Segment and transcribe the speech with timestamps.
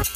[0.00, 0.06] Ein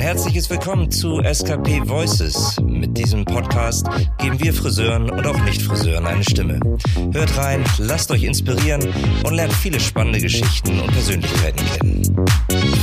[0.00, 2.58] herzliches Willkommen zu SKP Voices.
[2.62, 3.86] Mit diesem Podcast
[4.16, 6.60] geben wir Friseuren und auch Nicht-Friseuren eine Stimme.
[7.12, 8.82] Hört rein, lasst euch inspirieren
[9.22, 12.26] und lernt viele spannende Geschichten und Persönlichkeiten kennen.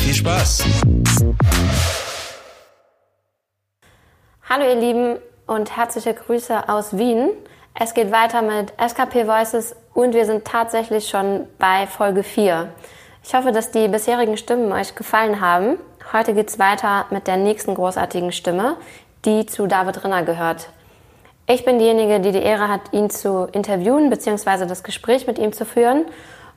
[0.04, 0.66] Viel Spaß!
[4.48, 5.16] Hallo ihr Lieben
[5.48, 7.32] und herzliche Grüße aus Wien.
[7.76, 12.70] Es geht weiter mit SKP Voices und wir sind tatsächlich schon bei Folge 4.
[13.23, 15.77] Ich hoffe, dass die bisherigen Stimmen euch gefallen haben.
[16.13, 18.77] Heute geht es weiter mit der nächsten großartigen Stimme,
[19.26, 20.70] die zu David Rinner gehört.
[21.48, 24.68] Ich bin diejenige, die die Ehre hat, ihn zu interviewen bzw.
[24.68, 26.05] das Gespräch mit ihm zu führen.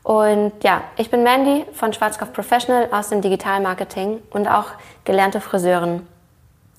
[0.03, 4.67] Und ja, ich bin Mandy von Schwarzkopf Professional aus dem Digitalmarketing und auch
[5.05, 6.07] gelernte Friseurin.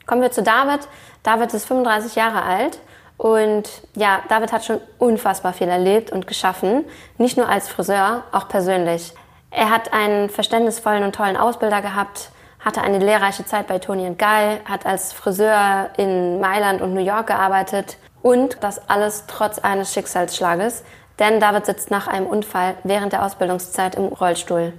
[0.05, 0.88] Kommen wir zu David.
[1.24, 2.80] David ist 35 Jahre alt
[3.17, 3.63] und
[3.95, 6.85] ja, David hat schon unfassbar viel erlebt und geschaffen,
[7.18, 9.13] nicht nur als Friseur, auch persönlich.
[9.49, 14.59] Er hat einen verständnisvollen und tollen Ausbilder gehabt, hatte eine lehrreiche Zeit bei Toni Guy,
[14.65, 20.84] hat als Friseur in Mailand und New York gearbeitet und das alles trotz eines Schicksalsschlages,
[21.18, 24.74] denn David sitzt nach einem Unfall während der Ausbildungszeit im Rollstuhl.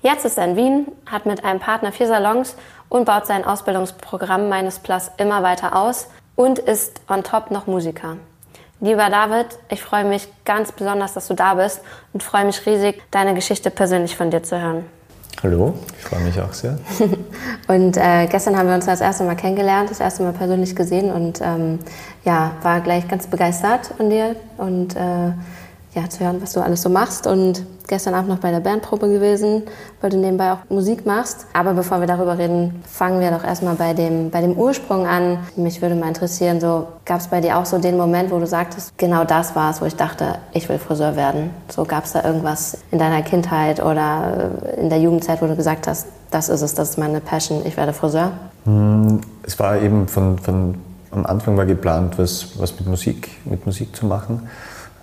[0.00, 2.56] Jetzt ist er in Wien, hat mit einem Partner vier Salons
[2.88, 8.16] und baut sein Ausbildungsprogramm Meines Plus immer weiter aus und ist on top noch Musiker.
[8.80, 11.80] Lieber David, ich freue mich ganz besonders, dass du da bist
[12.12, 14.84] und freue mich riesig, deine Geschichte persönlich von dir zu hören.
[15.42, 16.78] Hallo, ich freue mich auch sehr.
[17.68, 21.12] und äh, gestern haben wir uns das erste Mal kennengelernt, das erste Mal persönlich gesehen
[21.12, 21.78] und ähm,
[22.24, 25.32] ja, war gleich ganz begeistert von dir und äh,
[25.94, 27.26] ja, zu hören, was du alles so machst.
[27.26, 29.64] Und gestern Abend noch bei der Bandprobe gewesen,
[30.00, 31.46] weil du nebenbei auch Musik machst.
[31.52, 35.38] Aber bevor wir darüber reden, fangen wir doch erstmal bei dem, bei dem Ursprung an.
[35.56, 38.46] Mich würde mal interessieren, so gab es bei dir auch so den Moment, wo du
[38.46, 41.50] sagtest, genau das war es, wo ich dachte, ich will Friseur werden.
[41.68, 45.86] So gab es da irgendwas in deiner Kindheit oder in der Jugendzeit, wo du gesagt
[45.86, 48.32] hast, das ist es, das ist meine Passion, ich werde Friseur?
[48.64, 50.76] Hm, es war eben von, von
[51.10, 54.48] am Anfang war geplant, was, was mit Musik, mit Musik zu machen.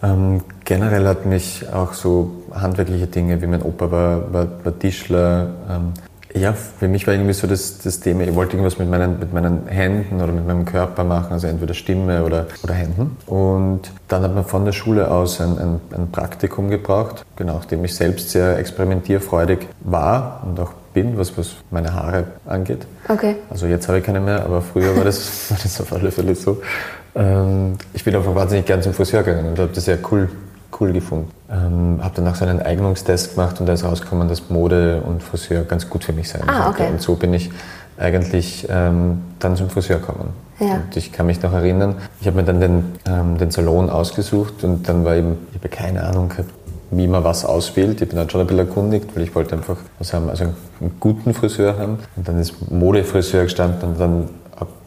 [0.01, 5.49] Ähm, generell hat mich auch so handwerkliche Dinge, wie mein Opa war, war, war Tischler.
[5.69, 5.93] Ähm,
[6.35, 9.33] ja, für mich war irgendwie so das, das Thema, ich wollte irgendwas mit meinen, mit
[9.33, 13.17] meinen Händen oder mit meinem Körper machen, also entweder Stimme oder, oder Händen.
[13.25, 17.83] Und dann hat man von der Schule aus ein, ein, ein Praktikum gebraucht, genau, nachdem
[17.83, 22.85] ich selbst sehr experimentierfreudig war und auch bin, was, was meine Haare angeht.
[23.07, 23.35] Okay.
[23.49, 26.35] Also jetzt habe ich keine mehr, aber früher war das, war das auf alle Fälle
[26.35, 26.61] so.
[27.16, 30.30] Ähm, ich bin einfach wahnsinnig gern zum Friseur gegangen und habe das sehr cool,
[30.80, 31.31] cool gefunden.
[31.52, 35.64] Ähm, habe danach so einen Eignungstest gemacht und da ist rausgekommen, dass Mode und Friseur
[35.64, 36.88] ganz gut für mich sein ah, okay.
[36.92, 37.50] Und so bin ich
[37.97, 40.30] eigentlich ähm, dann zum Friseur gekommen.
[40.59, 40.75] Ja.
[40.75, 44.64] Und ich kann mich noch erinnern, ich habe mir dann den, ähm, den Salon ausgesucht
[44.64, 46.50] und dann war eben, ich habe keine Ahnung gehabt,
[46.91, 48.02] wie man was auswählt.
[48.02, 50.96] Ich bin dann schon ein bisschen erkundigt, weil ich wollte einfach was haben, also einen
[51.00, 52.00] guten Friseur haben.
[52.16, 54.30] Und dann ist Modefriseur gestanden und dann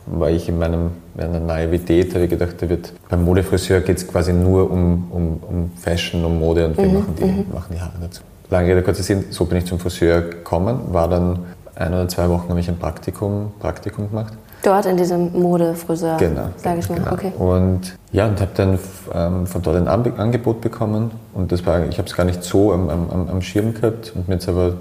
[0.06, 4.08] war ich in meinem, meiner Naivität, habe ich gedacht, da wird, beim Modefriseur geht es
[4.08, 6.94] quasi nur um, um, um Fashion, um Mode und wir mhm.
[6.94, 7.44] machen, die, mhm.
[7.52, 8.22] machen die Haare dazu.
[8.50, 11.38] Lange Rede, kurzer Sinn, so bin ich zum Friseur gekommen, war dann
[11.74, 14.34] ein oder zwei Wochen habe ich ein Praktikum, Praktikum gemacht.
[14.62, 16.98] Dort in diesem Modefriseur, genau, sage ich mal.
[16.98, 17.12] Genau.
[17.12, 17.32] Okay.
[17.36, 18.78] Und ja, und habe dann
[19.12, 22.72] ähm, von dort ein Angebot bekommen und das war, ich habe es gar nicht so
[22.72, 24.74] am, am, am Schirm gehabt und mir hat es aber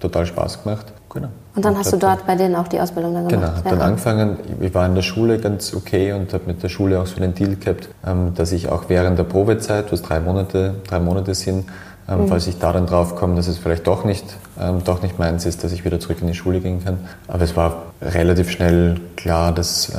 [0.00, 0.86] total Spaß gemacht.
[1.10, 1.28] Genau.
[1.54, 3.46] Und dann und hast du dort bei denen auch die Ausbildung dann gemacht?
[3.46, 4.36] Genau, habe dann angefangen.
[4.60, 7.34] Ich war in der Schule ganz okay und habe mit der Schule auch so den
[7.34, 11.64] Deal gehabt, ähm, dass ich auch während der Probezeit, was drei Monate, drei Monate sind,
[12.08, 12.28] ähm, mhm.
[12.28, 14.24] falls ich da dann drauf komme, dass es vielleicht doch nicht,
[14.60, 16.98] ähm, doch nicht meins ist, dass ich wieder zurück in die Schule gehen kann.
[17.28, 19.92] Aber es war relativ schnell klar, dass,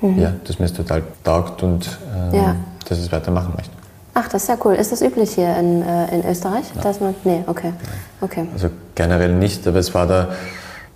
[0.00, 0.18] mhm.
[0.18, 1.98] ja, dass mir es total taugt und
[2.32, 2.56] ja.
[2.88, 3.83] dass ich es weitermachen möchte.
[4.14, 4.74] Ach, das ist ja cool.
[4.74, 6.64] Ist das üblich hier in, äh, in Österreich?
[6.74, 6.84] Nein.
[6.84, 7.72] Dass man, nee, okay.
[8.20, 8.46] okay.
[8.52, 10.28] Also generell nicht, aber es war da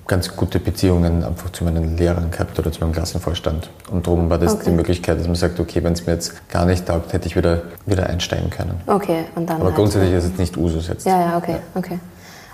[0.07, 3.71] ganz gute Beziehungen einfach zu meinen Lehrern gehabt oder zu meinem Klassenvorstand.
[3.91, 4.65] Und darum war das okay.
[4.67, 7.37] die Möglichkeit, dass man sagt, okay, wenn es mir jetzt gar nicht taugt, hätte ich
[7.37, 8.81] wieder, wieder einsteigen können.
[8.87, 9.57] Okay, und dann.
[9.57, 11.05] Aber halt grundsätzlich ist es nicht Usus jetzt.
[11.05, 11.59] Ja, ja, okay, ja.
[11.75, 11.99] okay.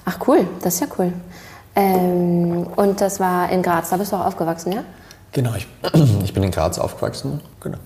[0.05, 1.13] Ach cool, das ist ja cool.
[1.77, 4.83] Ähm, und das war in Graz, da bist du auch aufgewachsen, ja?
[5.33, 5.67] Genau, ich,
[6.25, 7.79] ich bin in Graz aufgewachsen, genau.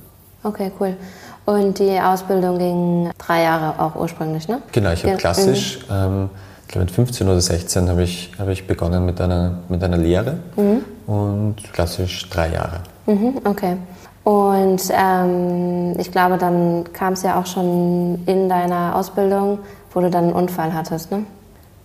[0.42, 0.96] Okay, cool.
[1.48, 4.60] Und die Ausbildung ging drei Jahre auch ursprünglich, ne?
[4.70, 6.28] Genau, ich habe klassisch, ähm,
[6.66, 9.96] ich glaube mit 15 oder 16 habe ich, hab ich begonnen mit einer, mit einer
[9.96, 10.84] Lehre mhm.
[11.06, 12.80] und klassisch drei Jahre.
[13.06, 13.78] Mhm, okay.
[14.24, 19.60] Und ähm, ich glaube, dann kam es ja auch schon in deiner Ausbildung,
[19.94, 21.24] wo du dann einen Unfall hattest, ne?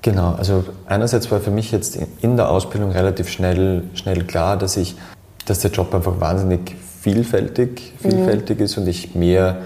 [0.01, 4.75] Genau, also einerseits war für mich jetzt in der Ausbildung relativ schnell, schnell klar, dass
[4.75, 4.98] ich,
[5.45, 8.66] dass der Job einfach wahnsinnig vielfältig, vielfältig mhm.
[8.66, 9.58] ist und ich mehr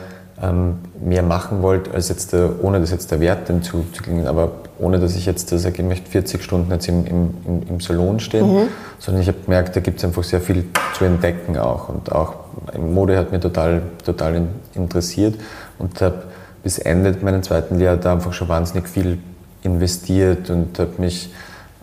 [0.41, 4.51] ähm, mehr machen wollte, als jetzt der, ohne dass jetzt der Wert dem zuzuklingen, aber
[4.77, 7.33] ohne dass ich jetzt sage, ich möchte 40 Stunden jetzt im, im,
[7.67, 8.67] im Salon stehen, mhm.
[8.99, 11.89] sondern ich habe gemerkt, da gibt es einfach sehr viel zu entdecken auch.
[11.89, 12.35] Und auch
[12.77, 14.43] Mode hat mich total, total
[14.75, 15.35] interessiert
[15.79, 16.23] und habe
[16.61, 19.17] bis Ende meiner zweiten Lehre da einfach schon wahnsinnig viel
[19.63, 21.31] investiert und habe mich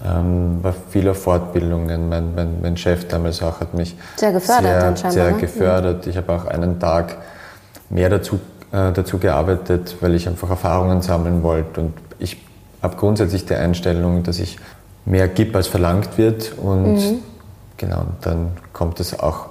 [0.02, 2.08] ähm, war vieler Fortbildungen.
[2.08, 4.98] Mein, mein, mein, Chef damals auch hat mich sehr gefördert.
[4.98, 6.06] Sehr, sehr gefördert.
[6.06, 7.16] Ich habe auch einen Tag
[7.90, 8.40] mehr dazu,
[8.72, 11.80] äh, dazu gearbeitet, weil ich einfach Erfahrungen sammeln wollte.
[11.80, 12.44] Und ich
[12.82, 14.58] habe grundsätzlich die Einstellung, dass ich
[15.04, 16.52] mehr gebe, als verlangt wird.
[16.58, 17.18] Und mhm.
[17.76, 19.46] genau, dann kommt es auch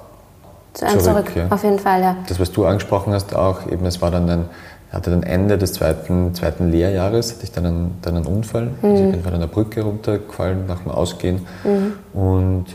[0.74, 1.01] zu zurück.
[1.01, 1.48] zurück ja.
[1.50, 2.16] Auf jeden Fall, ja.
[2.28, 4.45] Das, was du angesprochen hast, auch eben, es war dann ein,
[4.94, 8.69] hatte dann Ende des zweiten, zweiten Lehrjahres, hatte ich dann einen, dann einen Unfall.
[8.81, 8.90] Mhm.
[8.90, 11.42] Also ich bin von einer Brücke runtergefallen nach dem Ausgehen.
[11.63, 12.19] Mhm.
[12.19, 12.66] Und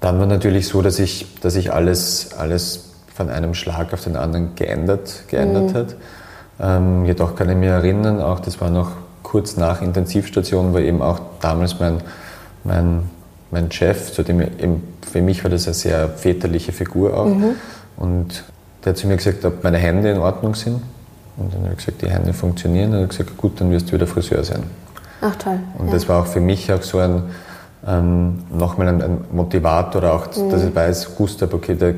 [0.00, 4.16] dann war natürlich so, dass ich, dass ich alles, alles von einem Schlag auf den
[4.16, 5.74] anderen geändert, geändert mhm.
[5.74, 5.96] hat.
[6.58, 8.90] Ähm, jedoch kann ich mich erinnern, auch das war noch
[9.22, 12.00] kurz nach Intensivstation, wo eben auch damals mein,
[12.64, 13.02] mein,
[13.50, 17.26] mein Chef, zu dem eben, für mich war das eine sehr väterliche Figur auch.
[17.26, 17.54] Mhm.
[17.96, 18.44] Und
[18.84, 20.82] der hat zu mir gesagt, ob meine Hände in Ordnung sind.
[21.36, 22.90] Und dann habe ich gesagt, die Hände funktionieren.
[22.90, 24.62] Und er hat gesagt, gut, dann wirst du wieder Friseur sein.
[25.20, 25.58] Ach toll.
[25.78, 25.94] Und ja.
[25.94, 27.22] das war auch für mich auch so ein,
[27.86, 30.50] ähm, nochmal ein, ein, Motivator, auch, mhm.
[30.50, 31.10] dass ich weiß,
[31.40, 31.92] habe, okay, da,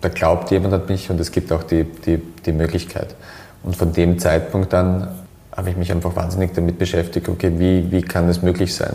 [0.00, 3.14] da glaubt jemand an mich und es gibt auch die, die, die Möglichkeit.
[3.62, 5.08] Und von dem Zeitpunkt an
[5.54, 8.94] habe ich mich einfach wahnsinnig damit beschäftigt, okay, wie, wie kann das möglich sein?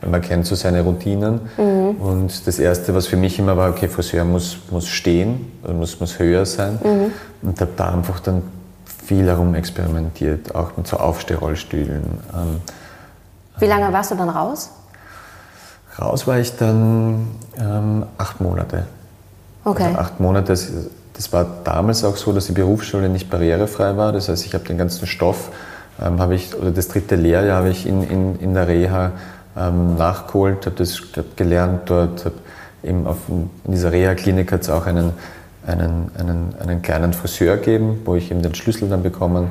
[0.00, 1.40] Weil man kennt so seine Routinen.
[1.56, 1.96] Mhm.
[2.00, 6.18] Und das Erste, was für mich immer war, okay, Friseur muss, muss stehen, muss, muss
[6.18, 6.78] höher sein.
[6.82, 7.48] Mhm.
[7.48, 8.42] Und habe da einfach dann
[9.04, 12.02] viel herum experimentiert, auch mit so Aufstehrollstühlen.
[12.34, 12.60] Ähm,
[13.58, 14.70] wie lange warst du dann raus?
[16.00, 17.28] Raus war ich dann
[17.58, 18.86] ähm, acht Monate.
[19.64, 19.84] Okay.
[19.84, 20.68] Also acht Monate, das,
[21.12, 24.12] das, war damals auch so, dass die Berufsschule nicht barrierefrei war.
[24.12, 25.50] Das heißt, ich habe den ganzen Stoff,
[26.02, 29.12] ähm, habe ich, oder das dritte Lehrjahr habe ich in, in, in der Reha
[29.56, 32.34] ähm, nachgeholt, habe das hab gelernt dort, habe
[32.82, 35.12] eben auf, in dieser Reha-Klinik hat es auch einen,
[35.66, 39.48] einen, einen, einen kleinen Friseur gegeben, wo ich eben den Schlüssel dann bekommen,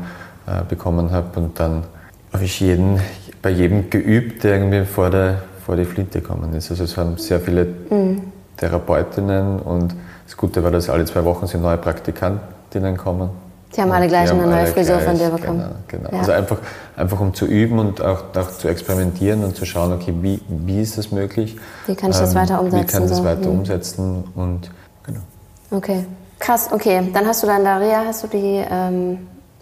[0.47, 1.83] äh, bekommen habe und dann
[2.31, 2.99] habe ich jeden,
[3.41, 6.71] bei jedem geübt, der irgendwie vor, der, vor die Flinte gekommen ist.
[6.71, 8.21] Also es haben sehr viele mhm.
[8.57, 9.95] Therapeutinnen und
[10.25, 13.29] das Gute war, dass alle zwei Wochen sind neue Praktikantinnen kommen.
[13.75, 15.63] Die haben alle gleich eine neue Frisur von dir bekommen.
[15.87, 16.09] Genau, genau.
[16.11, 16.19] Ja.
[16.19, 16.57] Also einfach,
[16.95, 20.81] einfach um zu üben und auch, auch zu experimentieren und zu schauen, okay, wie, wie
[20.81, 21.57] ist das möglich?
[21.87, 22.87] Wie kann ich das ähm, weiter umsetzen?
[22.87, 23.49] Wie kann ich das weiter?
[23.49, 23.59] Mhm.
[23.59, 24.69] umsetzen und.
[25.73, 26.05] Okay,
[26.39, 27.09] krass, okay.
[27.13, 29.17] Dann hast du dann da Reha, hast du die, ähm,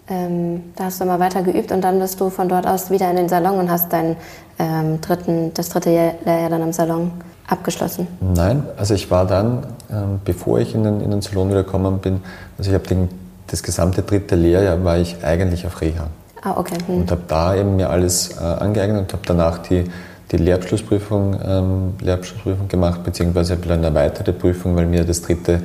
[0.08, 3.10] ähm, da hast du mal weiter geübt und dann bist du von dort aus wieder
[3.10, 4.16] in den Salon und hast dein
[4.58, 5.90] ähm, dritten, das dritte
[6.24, 7.10] Lehrjahr dann im Salon
[7.46, 8.06] abgeschlossen?
[8.20, 11.98] Nein, also ich war dann, ähm, bevor ich in den, in den Salon wieder gekommen
[11.98, 12.20] bin,
[12.58, 13.08] also ich habe
[13.46, 16.08] das gesamte dritte Lehrjahr war ich eigentlich auf Reha.
[16.42, 16.76] Ah, okay.
[16.86, 17.02] Hm.
[17.02, 19.84] Und habe da eben mir alles äh, angeeignet und habe danach die,
[20.32, 25.60] die Lehrabschlussprüfung, ähm, Lehrabschlussprüfung gemacht, beziehungsweise eine erweiterte Prüfung, weil mir das dritte,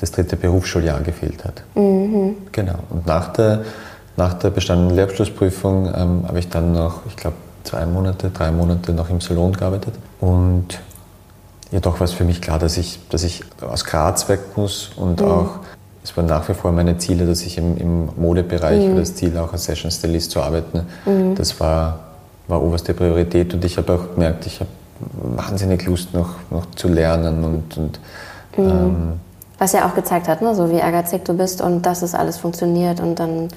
[0.00, 1.62] das dritte Berufsschuljahr gefehlt hat.
[1.74, 2.36] Mhm.
[2.52, 2.78] Genau.
[2.90, 3.62] Und nach der,
[4.16, 8.92] nach der bestandenen Lehrabschlussprüfung ähm, habe ich dann noch, ich glaube, zwei Monate, drei Monate
[8.92, 9.94] noch im Salon gearbeitet.
[10.20, 10.80] Und
[11.70, 15.20] jedoch war es für mich klar, dass ich, dass ich aus Graz weg muss und
[15.20, 15.26] mhm.
[15.26, 15.50] auch,
[16.02, 18.96] es waren nach wie vor meine Ziele, dass ich im, im Modebereich mhm.
[18.96, 20.86] das Ziel auch als Session Stylist zu arbeiten.
[21.04, 21.34] Mhm.
[21.34, 22.00] Das war,
[22.46, 24.70] war oberste Priorität und ich habe auch gemerkt, ich habe
[25.36, 28.00] wahnsinnig Lust noch, noch zu lernen und, und
[28.56, 28.70] mhm.
[28.70, 29.12] ähm,
[29.58, 30.54] was ja auch gezeigt hat, ne?
[30.54, 33.48] so wie ehrgeizig du bist und dass es alles funktioniert und dann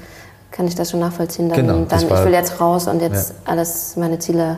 [0.52, 1.50] kann ich das schon nachvollziehen.
[1.50, 3.36] Dann, genau, dann war, ich will jetzt raus und jetzt ja.
[3.46, 4.58] alles meine Ziele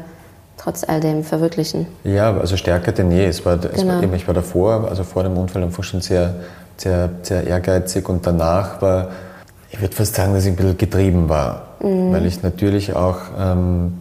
[0.57, 1.87] trotz all dem verwirklichen.
[2.03, 3.25] Ja, also stärker denn je.
[3.25, 3.95] Es war, es genau.
[3.95, 6.35] war eben, ich war davor, also vor dem Unfall einfach schon sehr,
[6.77, 9.09] sehr, sehr ehrgeizig und danach war,
[9.71, 12.13] ich würde fast sagen, dass ich ein bisschen getrieben war, mhm.
[12.13, 13.99] weil ich natürlich auch, ähm,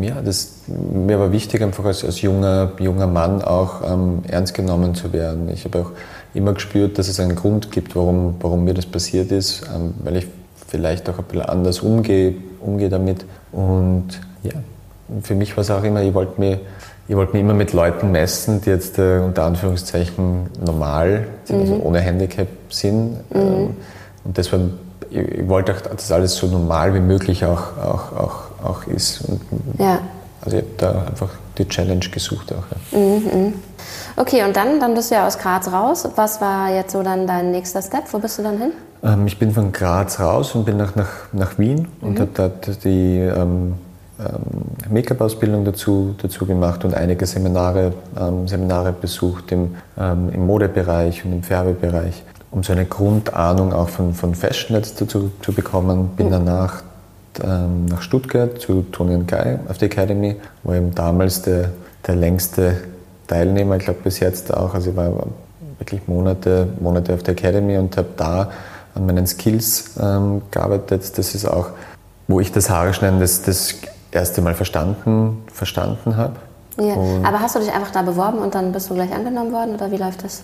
[0.00, 4.94] ja, das, mir war wichtig, einfach als, als junger, junger Mann auch ähm, ernst genommen
[4.94, 5.48] zu werden.
[5.50, 5.90] Ich habe auch
[6.34, 10.16] immer gespürt, dass es einen Grund gibt, warum, warum mir das passiert ist, ähm, weil
[10.16, 10.26] ich
[10.66, 13.24] vielleicht auch ein bisschen anders umgehe, umgehe damit.
[13.52, 14.08] Und
[14.42, 14.52] ja,
[15.22, 16.58] für mich war es auch immer, ich wollte mich,
[17.08, 21.60] ich wollte mich immer mit Leuten messen, die jetzt äh, unter Anführungszeichen normal, also mhm.
[21.60, 23.12] also ohne Handicap sind.
[23.34, 23.40] Mhm.
[23.40, 23.76] Ähm,
[24.24, 24.70] und deshalb,
[25.10, 29.22] ich, ich wollte auch, dass alles so normal wie möglich auch, auch, auch, auch ist.
[29.28, 29.40] Und,
[29.78, 30.00] ja.
[30.40, 32.64] Also ich habe da einfach die Challenge gesucht auch.
[32.92, 32.98] Ja.
[32.98, 33.52] Mhm.
[34.16, 36.08] Okay, und dann, dann bist du ja aus Graz raus.
[36.16, 38.04] Was war jetzt so dann dein nächster Step?
[38.12, 38.72] Wo bist du dann hin?
[39.02, 42.08] Ähm, ich bin von Graz raus und bin nach, nach, nach Wien mhm.
[42.08, 43.74] und habe dort die ähm,
[44.20, 51.24] ähm, Make-up-Ausbildung dazu, dazu gemacht und einige Seminare, ähm, Seminare besucht im, ähm, im Modebereich
[51.24, 52.22] und im Färbebereich.
[52.50, 56.10] um so eine Grundahnung auch von, von Fashion jetzt dazu zu bekommen.
[56.16, 56.32] Bin mhm.
[56.32, 56.82] danach
[57.42, 61.70] ähm, nach Stuttgart zu Toni und Guy auf die Academy, wo eben damals der,
[62.06, 62.76] der längste
[63.26, 65.12] Teilnehmer, ich glaube bis jetzt auch, also ich war
[65.78, 68.50] wirklich Monate, Monate auf der Academy und habe da
[68.94, 71.16] an meinen Skills ähm, gearbeitet.
[71.16, 71.70] Das ist auch,
[72.28, 73.74] wo ich das Haare schneiden das, das
[74.10, 76.36] erste Mal verstanden, verstanden habe.
[76.78, 76.94] Ja.
[77.22, 79.90] Aber hast du dich einfach da beworben und dann bist du gleich angenommen worden oder
[79.90, 80.42] wie läuft das?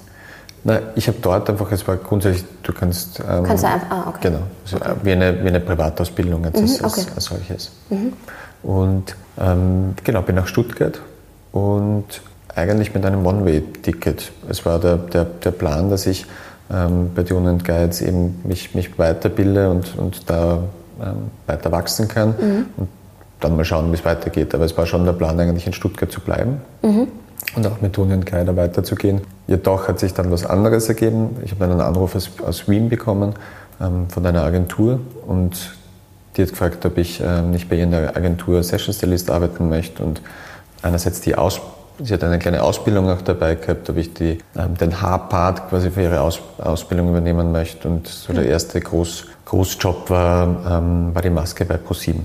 [0.64, 3.20] Na, ich habe dort einfach, es war grundsätzlich, du kannst.
[3.20, 4.18] Ähm, kannst du einfach, ah, okay.
[4.22, 4.92] Genau, also okay.
[5.02, 6.84] wie, eine, wie eine Privatausbildung als, mhm, okay.
[6.84, 7.70] als, als, solches.
[7.90, 8.12] Mhm.
[8.62, 11.00] Und ähm, genau, bin nach Stuttgart
[11.52, 12.06] und
[12.58, 14.32] eigentlich mit einem One-Way-Ticket.
[14.48, 16.26] Es war der, der, der Plan, dass ich
[16.72, 20.58] ähm, bei Dune Guides eben mich, mich weiterbilde und, und da
[21.00, 22.66] ähm, weiter wachsen kann mhm.
[22.76, 22.88] und
[23.40, 24.54] dann mal schauen, wie es weitergeht.
[24.54, 27.08] Aber es war schon der Plan, eigentlich in Stuttgart zu bleiben mhm.
[27.56, 29.20] und auch mit Dune Guide weiterzugehen.
[29.46, 31.36] Jedoch hat sich dann was anderes ergeben.
[31.44, 33.34] Ich habe einen Anruf aus, aus Wien bekommen
[33.80, 35.76] ähm, von einer Agentur und
[36.36, 39.68] die hat gefragt, ob ich ähm, nicht bei ihr in der Agentur Session Stylist arbeiten
[39.68, 40.20] möchte und
[40.82, 44.76] einerseits die Ausbildung Sie hat eine kleine Ausbildung auch dabei gehabt, ob ich die, ähm,
[44.80, 47.88] den Haarpart quasi für ihre Aus, Ausbildung übernehmen möchte.
[47.88, 48.50] Und so der mhm.
[48.50, 52.22] erste Groß, Großjob war, ähm, war die Maske bei ProSieben.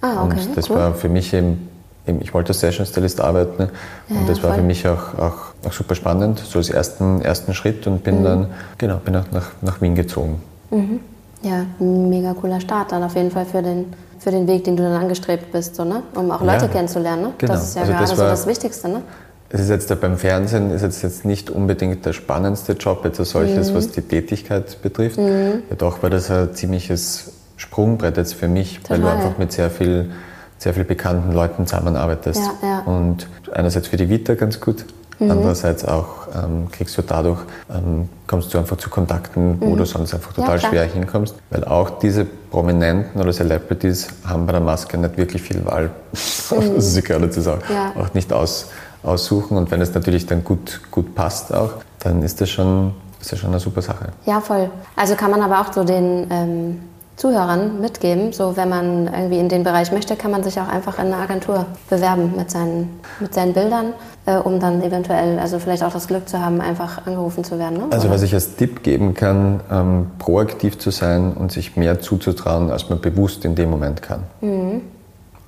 [0.00, 0.76] Ah, okay, und das cool.
[0.76, 1.68] war für mich eben,
[2.06, 3.68] eben, ich wollte als Session Stylist arbeiten
[4.08, 7.54] ja, und das war für mich auch, auch, auch, super spannend, so als ersten, ersten
[7.54, 8.24] Schritt und bin mhm.
[8.24, 8.46] dann,
[8.76, 10.42] genau, bin auch nach, nach Wien gezogen.
[10.70, 11.00] Mhm.
[11.42, 13.92] Ja, mega cooler Start dann auf jeden Fall für den
[14.24, 16.02] für den Weg, den du dann angestrebt bist, so, ne?
[16.14, 17.22] um auch Leute ja, kennenzulernen.
[17.22, 17.32] Ne?
[17.36, 17.52] Genau.
[17.52, 18.88] Das ist ja also gerade das, so das Wichtigste.
[18.88, 19.02] Ne?
[19.50, 23.30] Es ist jetzt beim Fernsehen ist jetzt, jetzt nicht unbedingt der spannendste Job jetzt als
[23.30, 23.74] solches, mhm.
[23.74, 25.18] was die Tätigkeit betrifft.
[25.18, 25.62] Mhm.
[25.68, 28.96] Jedoch war das ein ziemliches Sprungbrett jetzt für mich, Total.
[28.96, 30.10] weil du einfach mit sehr viel,
[30.56, 32.40] sehr viel bekannten Leuten zusammenarbeitest.
[32.62, 32.78] Ja, ja.
[32.80, 34.86] Und einerseits für die Vita ganz gut,
[35.18, 35.30] Mhm.
[35.30, 37.40] Andererseits auch ähm, kriegst du dadurch,
[37.70, 39.76] ähm, kommst du einfach zu Kontakten, wo mhm.
[39.78, 41.34] du sonst einfach total ja, schwer hinkommst.
[41.50, 45.90] Weil auch diese Prominenten oder Celebrities haben bei der Maske nicht wirklich viel Wahl.
[46.50, 46.76] Mhm.
[46.76, 47.62] das ist egal dazu sagen.
[47.72, 47.92] Ja.
[48.00, 48.66] Auch nicht aus,
[49.02, 49.56] aussuchen.
[49.56, 53.38] Und wenn es natürlich dann gut, gut passt auch, dann ist das schon, ist das
[53.38, 54.08] schon eine super Sache.
[54.26, 54.70] Ja, voll.
[54.94, 56.80] Also kann man aber auch so den ähm
[57.16, 58.32] Zuhörern mitgeben.
[58.32, 61.16] So, wenn man irgendwie in den Bereich möchte, kann man sich auch einfach in eine
[61.16, 63.92] Agentur bewerben mit seinen, mit seinen Bildern,
[64.26, 67.78] äh, um dann eventuell, also vielleicht auch das Glück zu haben, einfach angerufen zu werden.
[67.78, 67.84] Ne?
[67.90, 72.70] Also, was ich als Tipp geben kann, ähm, proaktiv zu sein und sich mehr zuzutrauen,
[72.70, 74.24] als man bewusst in dem Moment kann.
[74.40, 74.80] Mhm.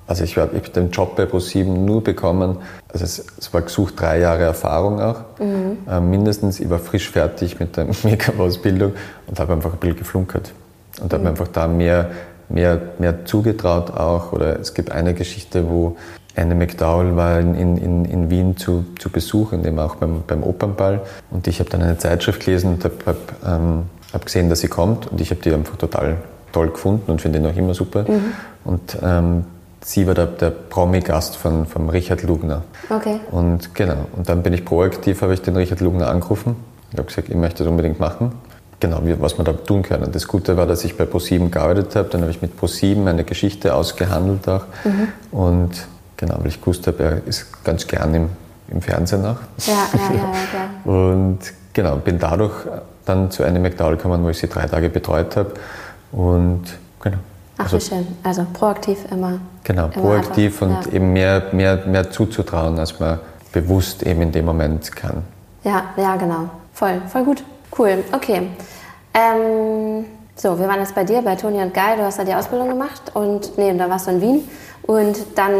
[0.07, 3.99] Also ich habe hab den Job bei ProSieben nur bekommen, also es, es, war gesucht
[3.99, 5.79] drei Jahre Erfahrung auch, mhm.
[5.85, 6.61] äh, mindestens.
[6.61, 8.93] Ich war frisch fertig mit der Make-up-Ausbildung
[9.27, 10.53] und habe einfach ein bisschen geflunkert
[11.01, 12.11] und habe mir einfach da mehr,
[12.49, 14.33] mehr, mehr zugetraut auch.
[14.33, 15.97] Oder es gibt eine Geschichte, wo
[16.35, 20.43] Anne McDowell war in, in, in Wien zu, zu Besuch, in dem auch beim, beim
[20.43, 21.01] Opernball.
[21.31, 24.67] Und ich habe dann eine Zeitschrift gelesen und habe hab, ähm, hab gesehen, dass sie
[24.67, 25.11] kommt.
[25.11, 26.17] Und ich habe die einfach total
[26.51, 28.03] toll gefunden und finde ihn auch immer super.
[28.07, 28.33] Mhm.
[28.63, 29.45] Und ähm,
[29.81, 32.63] sie war der, der Promi-Gast von, von Richard Lugner.
[32.89, 33.19] Okay.
[33.31, 36.55] Und genau, und dann bin ich proaktiv, habe ich den Richard Lugner angerufen.
[36.91, 38.31] Ich habe gesagt, ich möchte das unbedingt machen
[38.79, 40.11] genau, was man da tun können.
[40.11, 42.09] Das Gute war, dass ich bei ProSieben gearbeitet habe.
[42.09, 44.65] Dann habe ich mit ProSieben eine Geschichte ausgehandelt auch.
[44.83, 45.07] Mhm.
[45.37, 48.29] Und genau, weil ich gewusst habe, er ist ganz gern im,
[48.69, 49.37] im Fernsehen auch.
[49.65, 50.33] Ja, ja, ja,
[50.85, 51.39] ja, Und
[51.73, 52.53] genau, bin dadurch
[53.05, 55.53] dann zu einem McDowell gekommen, wo ich sie drei Tage betreut habe.
[56.11, 56.63] Und
[57.01, 57.17] genau.
[57.57, 58.07] Ach, also, wie schön.
[58.23, 59.39] Also proaktiv immer.
[59.63, 60.93] Genau, immer proaktiv einfach, und ja.
[60.93, 63.19] eben mehr, mehr, mehr zuzutrauen, als man
[63.51, 65.23] bewusst eben in dem Moment kann.
[65.63, 66.49] Ja, ja, genau.
[66.73, 67.43] Voll, voll gut.
[67.77, 68.49] Cool, okay.
[69.13, 70.05] Ähm,
[70.35, 71.95] so, wir waren jetzt bei dir, bei Toni und Guy.
[71.95, 74.49] Du hast da die Ausbildung gemacht und nee, da warst du in Wien.
[74.83, 75.53] Und dann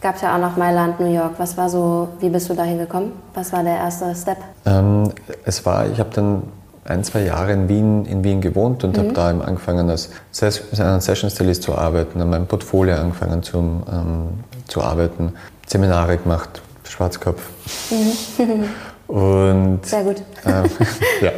[0.00, 1.32] gab es ja auch noch Mailand, New York.
[1.38, 3.12] Was war so, wie bist du da hingekommen?
[3.34, 4.38] Was war der erste Step?
[4.66, 5.10] Ähm,
[5.44, 6.42] es war, ich habe dann
[6.84, 9.00] ein, zwei Jahre in Wien, in Wien gewohnt und mhm.
[9.00, 14.82] habe da angefangen als Session Stylist zu arbeiten, an meinem Portfolio angefangen zu, ähm, zu
[14.82, 15.32] arbeiten,
[15.66, 17.42] Seminare gemacht, Schwarzkopf.
[17.90, 18.64] Mhm.
[19.12, 20.22] Und, Sehr gut.
[20.46, 20.64] Ähm,
[21.20, 21.32] ja.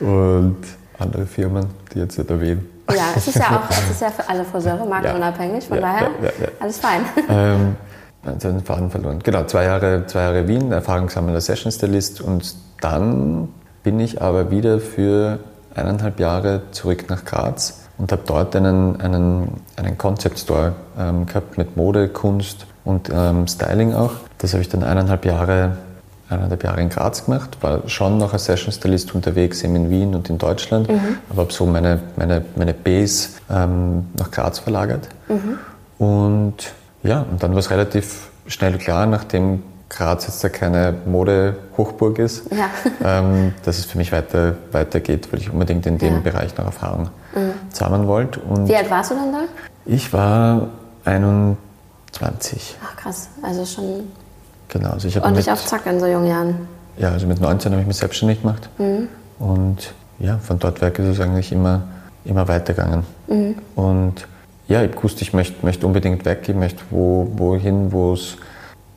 [0.00, 0.58] Und
[0.98, 2.68] andere Firmen, die jetzt nicht erwähnen.
[2.90, 6.10] Ja, es ist ja auch es ist ja für alle Friseure markenunabhängig, von ja, daher
[6.22, 7.00] ja, ja, alles fein.
[7.28, 7.76] Ähm,
[8.24, 9.20] also den Faden verloren.
[9.22, 13.48] Genau, zwei Jahre, zwei Jahre Wien, erfahrungssammelnder Session Stylist und dann
[13.82, 15.38] bin ich aber wieder für
[15.74, 21.58] eineinhalb Jahre zurück nach Graz und habe dort einen, einen, einen Concept Store ähm, gehabt
[21.58, 24.12] mit Mode, Kunst und ähm, Styling auch.
[24.38, 25.76] Das habe ich dann eineinhalb Jahre
[26.30, 30.14] eineinhalb Jahre in Graz gemacht, war schon noch als Session Stylist unterwegs, eben in Wien
[30.14, 31.18] und in Deutschland, mhm.
[31.30, 35.08] aber habe so meine, meine, meine Base ähm, nach Graz verlagert.
[35.28, 35.58] Mhm.
[35.98, 36.54] Und
[37.02, 42.44] ja, und dann war es relativ schnell klar, nachdem Graz jetzt da keine Mode-Hochburg ist,
[42.50, 42.68] Ja.
[43.20, 46.20] ähm, dass es für mich weiter, weitergeht, weil ich unbedingt in dem Ja.
[46.20, 47.08] Bereich noch Erfahrung
[47.70, 48.40] sammeln wollte.
[48.40, 49.40] Und Wie alt warst du dann da?
[49.86, 50.68] ich war
[51.04, 54.08] 21, Ach krass, also schon
[54.74, 54.90] genau.
[54.90, 56.68] Also ich habe ordentlich mit, auf Zack in so jungen Jahren.
[56.98, 58.68] ja, also mit 19 habe ich mich selbstständig gemacht.
[59.38, 61.82] Und ja, von dort weg ist es eigentlich immer,
[62.26, 63.04] immer weitergegangen.
[63.74, 64.26] Und
[64.68, 68.36] ja, ich wusste, ich möchte, möchte unbedingt weg, ich möchte wo, wohin, wo es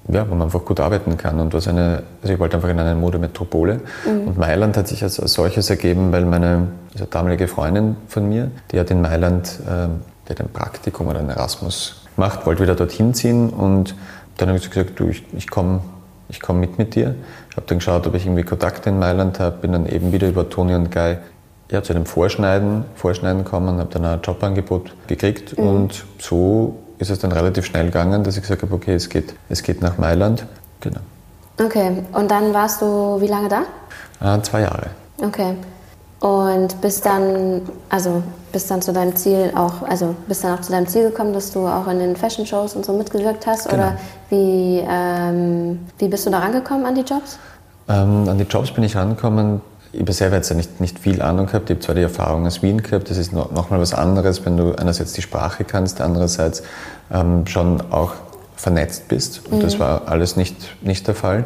[0.09, 2.79] ja, wo man einfach gut arbeiten kann und was eine, also ich wollte einfach in
[2.79, 7.97] eine Modemetropole und Mailand hat sich als, als solches ergeben, weil meine also damalige Freundin
[8.07, 12.45] von mir, die hat in Mailand, ähm, die hat ein Praktikum oder ein Erasmus gemacht,
[12.45, 13.95] wollte wieder dorthin ziehen und
[14.37, 15.81] dann habe ich gesagt, du, ich, ich komme
[16.29, 17.15] ich komm mit mit dir.
[17.49, 20.27] Ich habe dann geschaut, ob ich irgendwie Kontakte in Mailand habe, bin dann eben wieder
[20.27, 21.17] über Toni und Guy
[21.71, 27.19] ja, zu einem Vorschneiden, Vorschneiden gekommen, habe dann ein Jobangebot gekriegt und so ist es
[27.19, 30.45] dann relativ schnell gegangen, dass ich gesagt habe, okay, es geht, es geht nach Mailand.
[30.81, 30.99] Genau.
[31.59, 33.63] Okay, und dann warst du wie lange da?
[34.19, 34.87] Ah, zwei Jahre.
[35.17, 35.55] Okay.
[36.19, 40.71] Und bist dann, also bist dann zu deinem Ziel auch, also bist dann auch zu
[40.71, 43.69] deinem Ziel gekommen, dass du auch in den Fashion Shows und so mitgewirkt hast?
[43.69, 43.83] Genau.
[43.83, 43.97] Oder
[44.29, 47.37] wie, ähm, wie bist du da rangekommen an die Jobs?
[47.87, 49.61] Ähm, an die Jobs bin ich rangekommen.
[49.93, 51.69] Ich habe selber jetzt ja nicht, nicht viel Ahnung gehabt.
[51.69, 54.43] Ich habe zwar die Erfahrung aus Wien gehabt, das ist noch, noch mal was anderes,
[54.45, 56.63] wenn du einerseits die Sprache kannst, andererseits
[57.11, 58.13] ähm, schon auch
[58.55, 59.47] vernetzt bist.
[59.49, 61.45] Und das war alles nicht, nicht der Fall.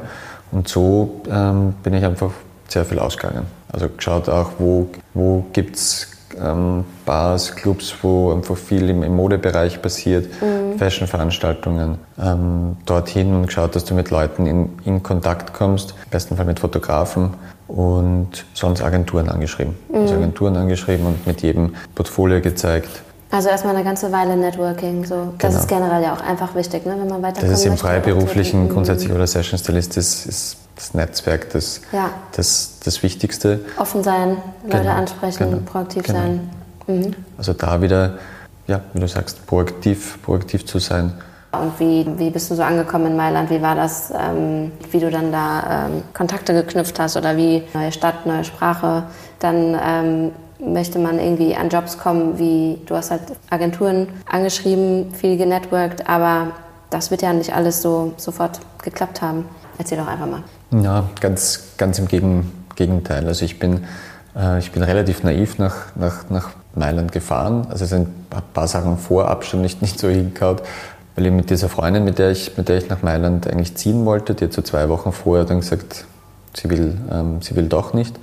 [0.51, 2.31] Und so ähm, bin ich einfach
[2.67, 3.45] sehr viel ausgegangen.
[3.73, 6.07] Also geschaut auch, wo, wo gibt es
[6.41, 10.27] ähm, Bars, Clubs, wo einfach viel im, im Modebereich passiert,
[10.77, 16.35] Fashion-Veranstaltungen, ähm, dorthin und geschaut, dass du mit Leuten in, in Kontakt kommst, im besten
[16.37, 17.33] Fall mit Fotografen
[17.67, 19.75] und sonst Agenturen angeschrieben.
[19.93, 22.89] Also Agenturen angeschrieben und mit jedem Portfolio gezeigt.
[23.29, 25.05] Also erstmal eine ganze Weile Networking.
[25.05, 25.33] So.
[25.37, 25.61] Das Genau.
[25.61, 26.97] ist generell ja auch einfach wichtig, ne?
[26.99, 27.77] wenn man weiterkommen Das ist im.
[27.77, 28.73] Freiberuflichen Networking.
[28.73, 32.09] grundsätzlich oder Session Stylist ist, ist das Netzwerk das, Ja.
[32.35, 33.59] das, das Wichtigste.
[33.77, 36.17] Offen sein, Leute Genau, ansprechen, genau, proaktiv genau.
[36.19, 36.49] sein.
[36.87, 37.15] Mhm.
[37.37, 38.17] Also da wieder,
[38.67, 41.13] ja, wie du sagst, proaktiv, proaktiv zu sein.
[41.51, 43.49] Und wie, wie bist du so angekommen in Mailand?
[43.49, 47.91] Wie war das, ähm, wie du dann da ähm, Kontakte geknüpft hast oder wie neue
[47.91, 49.03] Stadt, neue Sprache?
[49.39, 55.37] Dann ähm, möchte man irgendwie an Jobs kommen, wie du hast halt Agenturen angeschrieben, viel
[55.37, 56.51] genetworked, aber
[56.89, 59.45] das wird ja nicht alles so sofort geklappt haben.
[59.77, 60.43] Erzähl doch einfach mal.
[60.71, 63.27] Ja, ganz, ganz im Gegen, Gegenteil.
[63.27, 63.83] Also ich bin,
[64.35, 67.67] äh, ich bin relativ naiv nach, nach, nach Mailand gefahren.
[67.69, 70.63] Also es sind ein paar Sachen vorab schon nicht, nicht so hingehaut.
[71.15, 74.05] Weil ich mit dieser Freundin, mit der, ich, mit der ich nach Mailand eigentlich ziehen
[74.05, 76.05] wollte, die hat so zwei Wochen vorher dann gesagt,
[76.53, 78.17] sie will, ähm, sie will doch nicht.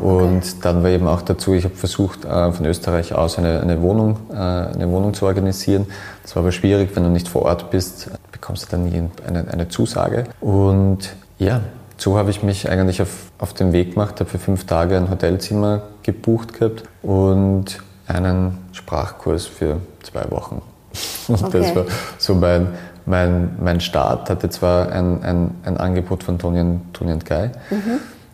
[0.00, 3.82] Und dann war eben auch dazu, ich habe versucht, äh, von Österreich aus eine, eine,
[3.82, 5.86] Wohnung, äh, eine Wohnung zu organisieren.
[6.22, 9.48] Das war aber schwierig, wenn du nicht vor Ort bist, bekommst du dann nie eine,
[9.50, 10.24] eine Zusage.
[10.40, 11.62] Und ja,
[12.00, 15.10] so habe ich mich eigentlich auf, auf den Weg gemacht, habe für fünf Tage ein
[15.10, 20.62] Hotelzimmer gebucht gehabt und einen Sprachkurs für zwei Wochen.
[21.28, 21.60] Und Okay.
[21.60, 21.84] das war
[22.18, 22.68] so mein,
[23.06, 24.28] mein, mein Start.
[24.28, 27.50] Hatte zwar ein, ein, ein Angebot von Toni und, Toni und Guy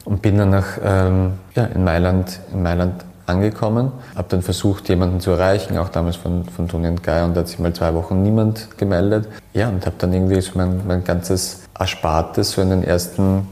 [0.06, 3.92] und bin dann nach, ähm, ja, in, Mailand, in Mailand angekommen.
[4.14, 7.40] Habe dann versucht, jemanden zu erreichen, auch damals von, von Toni und Guy, und da
[7.40, 9.28] hat sich mal zwei Wochen niemand gemeldet.
[9.52, 13.46] Ja, und habe dann irgendwie so mein, mein ganzes Erspartes so in den ersten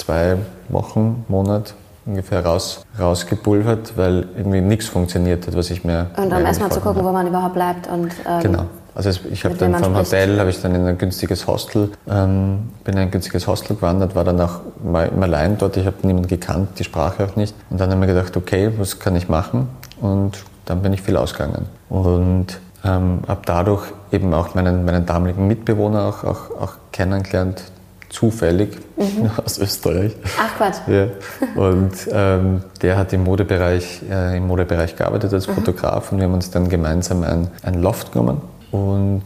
[0.00, 0.36] zwei
[0.68, 1.74] Wochen, Monat
[2.06, 6.72] ungefähr raus, rausgepulvert, weil irgendwie nichts funktioniert hat, was ich mir Und um eigentlich erstmal
[6.72, 7.86] zu gucken, wo man überhaupt bleibt.
[7.88, 8.66] Und, ähm, Genau.
[8.94, 9.94] Also ich habe dann vom.
[9.94, 14.16] Hotel habe ich dann in ein günstiges Hostel, ähm, bin in ein günstiges Hostel gewandert,
[14.16, 15.76] war dann auch mal, immer allein dort.
[15.76, 17.54] Ich habe niemanden gekannt, die Sprache auch nicht.
[17.70, 19.68] Und dann habe ich mir gedacht, okay, was kann ich machen?
[20.00, 22.46] Und dann bin ich viel ausgegangen und
[22.84, 27.62] ähm, habe dadurch eben auch meinen, meinen damaligen Mitbewohner auch, auch, auch kennengelernt,
[28.10, 29.30] zufällig Mhm.
[29.44, 30.14] aus Österreich.
[30.38, 30.76] Ach Quatsch.
[30.86, 31.06] Ja.
[31.54, 36.34] Und ähm, der hat im Modebereich, äh, im Modebereich gearbeitet als Fotograf und wir haben
[36.34, 38.42] uns dann gemeinsam ein, ein Loft genommen
[38.72, 39.22] und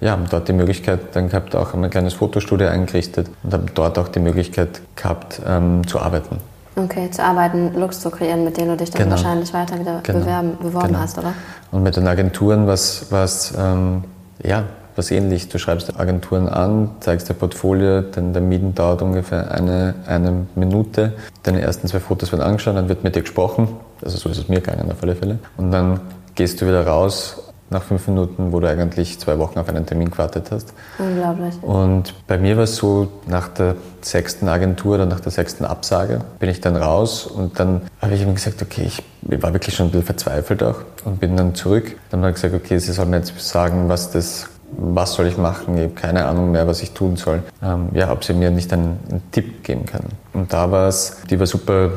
[0.00, 3.98] ja, haben dort die Möglichkeit dann gehabt, auch ein kleines Fotostudio eingerichtet und haben dort
[3.98, 6.36] auch die Möglichkeit gehabt, ähm, zu arbeiten.
[6.76, 9.12] Okay, zu arbeiten, Looks zu kreieren, mit denen du dich dann Genau.
[9.12, 10.18] wahrscheinlich weiter wieder Genau.
[10.18, 10.98] bewerben, beworben Genau.
[10.98, 11.32] hast, oder?
[11.70, 14.02] Und mit den Agenturen was, was ähm,
[14.42, 14.64] ja,
[14.96, 15.48] was ähnlich.
[15.48, 21.12] Du schreibst Agenturen an, zeigst dein Portfolio, dann der Meeting dauert ungefähr eine, eine Minute.
[21.42, 23.68] Deine ersten zwei Fotos werden angeschaut, dann wird mit dir gesprochen.
[24.02, 25.38] Also so ist es mir gegangen auf alle Fälle.
[25.56, 26.00] Und dann
[26.34, 30.10] gehst du wieder raus nach fünf Minuten, wo du eigentlich zwei Wochen auf einen Termin
[30.10, 30.72] gewartet hast.
[30.98, 31.54] Unglaublich.
[31.62, 36.20] Und bei mir war es so, nach der sechsten Agentur oder nach der sechsten Absage
[36.38, 39.02] bin ich dann raus und dann habe ich ihm gesagt, okay, ich,
[39.42, 41.96] war wirklich schon ein bisschen verzweifelt auch und bin dann zurück.
[42.10, 45.36] Dann habe ich gesagt, okay, sie soll mir jetzt sagen, was das, was soll ich
[45.36, 47.42] machen, ich habe keine Ahnung mehr, was ich tun soll.
[47.62, 50.08] Ähm, ja, ob sie mir nicht einen, einen Tipp geben können.
[50.32, 51.90] Und da war es, die war super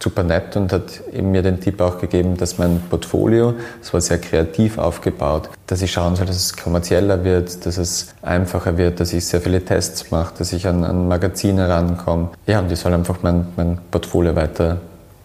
[0.00, 4.00] super nett und hat eben mir den Tipp auch gegeben, dass mein Portfolio, das war
[4.00, 9.00] sehr kreativ aufgebaut, dass ich schauen soll, dass es kommerzieller wird, dass es einfacher wird,
[9.00, 12.30] dass ich sehr viele Tests mache, dass ich an, an Magazine rankomme.
[12.46, 14.78] Ja, und ich soll einfach mein, mein Portfolio weiter,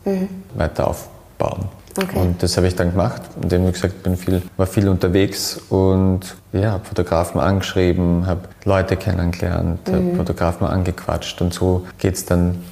[0.06, 0.30] mhm.
[0.56, 1.66] weiter aufbauen.
[1.96, 2.20] Okay.
[2.20, 3.22] Und das habe ich dann gemacht.
[3.42, 8.98] Und wie gesagt, bin viel, war viel unterwegs und ja, habe Fotografen angeschrieben, habe Leute
[8.98, 9.94] kennengelernt, mhm.
[9.94, 12.64] habe Fotografen angequatscht und so geht es dann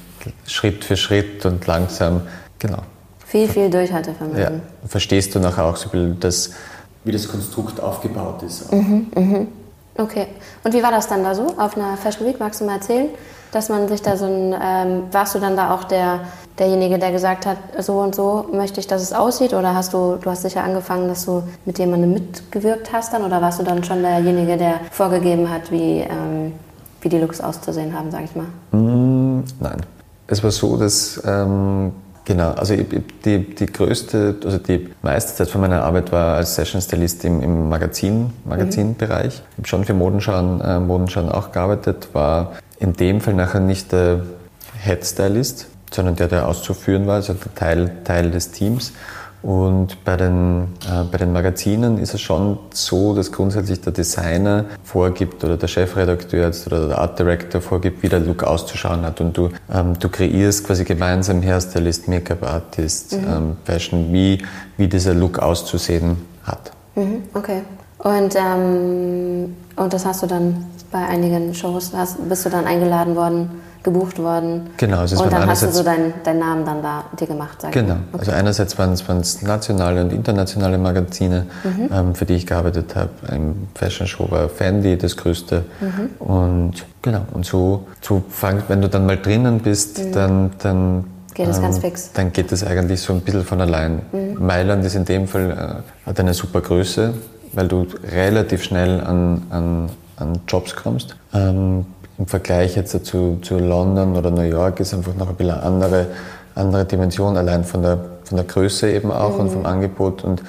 [0.46, 2.22] Schritt für Schritt und langsam,
[2.58, 2.82] genau.
[3.26, 4.40] Viel, viel Durchhaltevermögen.
[4.40, 4.50] Ja,
[4.86, 6.50] verstehst du nachher auch so ein das,
[7.04, 8.72] wie das Konstrukt aufgebaut ist.
[8.72, 9.48] Mhm, mhm.
[9.96, 10.26] Okay.
[10.64, 12.38] Und wie war das dann da so auf einer Fashion Week?
[12.40, 13.08] Magst du mal erzählen,
[13.52, 16.20] dass man sich da so ein, ähm, warst du dann da auch der,
[16.58, 19.54] derjenige, der gesagt hat, so und so möchte ich, dass es aussieht?
[19.54, 23.24] Oder hast du, du hast sicher angefangen, dass du mit jemandem mitgewirkt hast dann?
[23.24, 26.52] Oder warst du dann schon derjenige, der vorgegeben hat, wie, ähm,
[27.00, 28.46] wie die Looks auszusehen haben, sag ich mal?
[28.78, 29.80] Mm, nein.
[30.26, 31.92] Es war so, dass ähm,
[32.24, 36.80] Genau, also die, die größte, also die meiste Zeit von meiner Arbeit war als Session
[36.80, 39.34] Stylist im, im Magazin, Magazinbereich.
[39.34, 43.90] Ich habe schon für Modenschauen, äh, Modenschauen auch gearbeitet, war in dem Fall nachher nicht
[43.90, 44.22] der
[44.84, 48.92] Head Stylist, sondern der, der auszuführen war, also Teil, Teil des Teams.
[49.42, 54.66] Und bei den, äh, bei den Magazinen ist es schon so, dass grundsätzlich der Designer
[54.84, 59.20] vorgibt oder der Chefredakteur oder der Art Director vorgibt, wie der Look auszuschauen hat.
[59.20, 63.26] Und du, ähm, du kreierst quasi gemeinsam Hairstylist, Make-up-Artist, mhm.
[63.28, 64.38] ähm, Fashion, wie,
[64.76, 66.70] wie dieser Look auszusehen hat.
[66.94, 67.62] Mhm, okay.
[67.98, 73.16] Und, ähm, und das hast du dann bei einigen Shows, hast, bist du dann eingeladen
[73.16, 73.50] worden?
[73.82, 74.70] Gebucht worden.
[74.76, 74.98] Genau.
[74.98, 77.96] Also und dann hast du so deinen, deinen Namen dann da dir gemacht, sag Genau.
[78.12, 78.20] Okay.
[78.20, 81.88] Also einerseits waren es, nationale und internationale Magazine, mhm.
[81.92, 83.10] ähm, für die ich gearbeitet habe.
[83.32, 85.64] Im Fashion Show war Fendi das größte.
[85.80, 86.26] Mhm.
[86.26, 90.12] Und genau, und so, so fang, wenn du dann mal drinnen bist, mhm.
[90.12, 92.12] dann, dann Geht es ähm, ganz fix.
[92.12, 94.02] Dann geht es eigentlich so ein bisschen von allein.
[94.12, 94.46] Mhm.
[94.46, 97.14] Mailand ist in dem Fall, äh, hat eine super Größe,
[97.52, 101.16] weil du relativ schnell an, an, an Jobs kommst.
[101.32, 101.86] Ähm,
[102.22, 105.62] im Vergleich jetzt zu, zu London oder New York ist einfach noch ein bisschen eine
[105.64, 106.06] andere,
[106.54, 109.40] andere Dimension, allein von der, von der Größe eben auch mhm.
[109.40, 110.22] und vom Angebot.
[110.22, 110.40] Und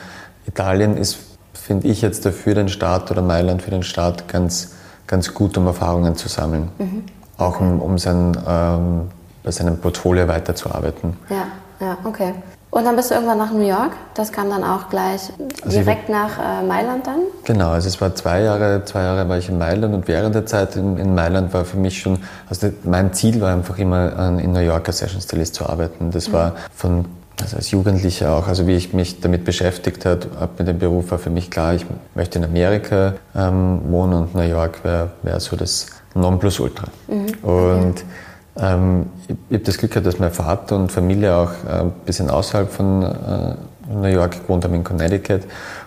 [0.45, 1.17] Italien ist,
[1.53, 4.75] finde ich jetzt dafür den Staat oder Mailand für den Staat ganz,
[5.07, 6.69] ganz gut, um Erfahrungen zu sammeln.
[6.77, 7.03] Mhm.
[7.39, 9.09] Auch um, um sein, ähm,
[9.41, 11.17] bei seinem Portfolio weiterzuarbeiten.
[11.31, 11.47] Ja,
[11.79, 12.35] ja, okay.
[12.73, 13.91] Und dann bist du irgendwann nach New York.
[14.15, 15.31] Das kam dann auch gleich
[15.63, 17.19] also direkt war, nach äh, Mailand dann?
[17.43, 20.47] Genau, also es war zwei Jahre, zwei Jahre war ich in Mailand und während der
[20.47, 22.17] Zeit in, in Mailand war für mich schon,
[22.49, 26.09] also mein Ziel war einfach immer an, in New York als Session Stylist zu arbeiten.
[26.09, 26.33] Das mhm.
[26.33, 27.05] war von
[27.39, 31.19] also als Jugendlicher auch, also wie ich mich damit beschäftigt habe, mit dem Beruf war
[31.19, 35.55] für mich klar, ich möchte in Amerika ähm, wohnen und New York wäre wär so
[35.55, 36.87] das Nonplusultra.
[37.07, 37.47] Mhm.
[37.47, 38.03] Und.
[38.57, 41.91] Ähm, ich, ich habe das Glück gehabt, dass mein Vater und Familie auch äh, ein
[42.05, 43.55] bisschen außerhalb von äh,
[43.93, 45.41] New York gewohnt haben, in Connecticut.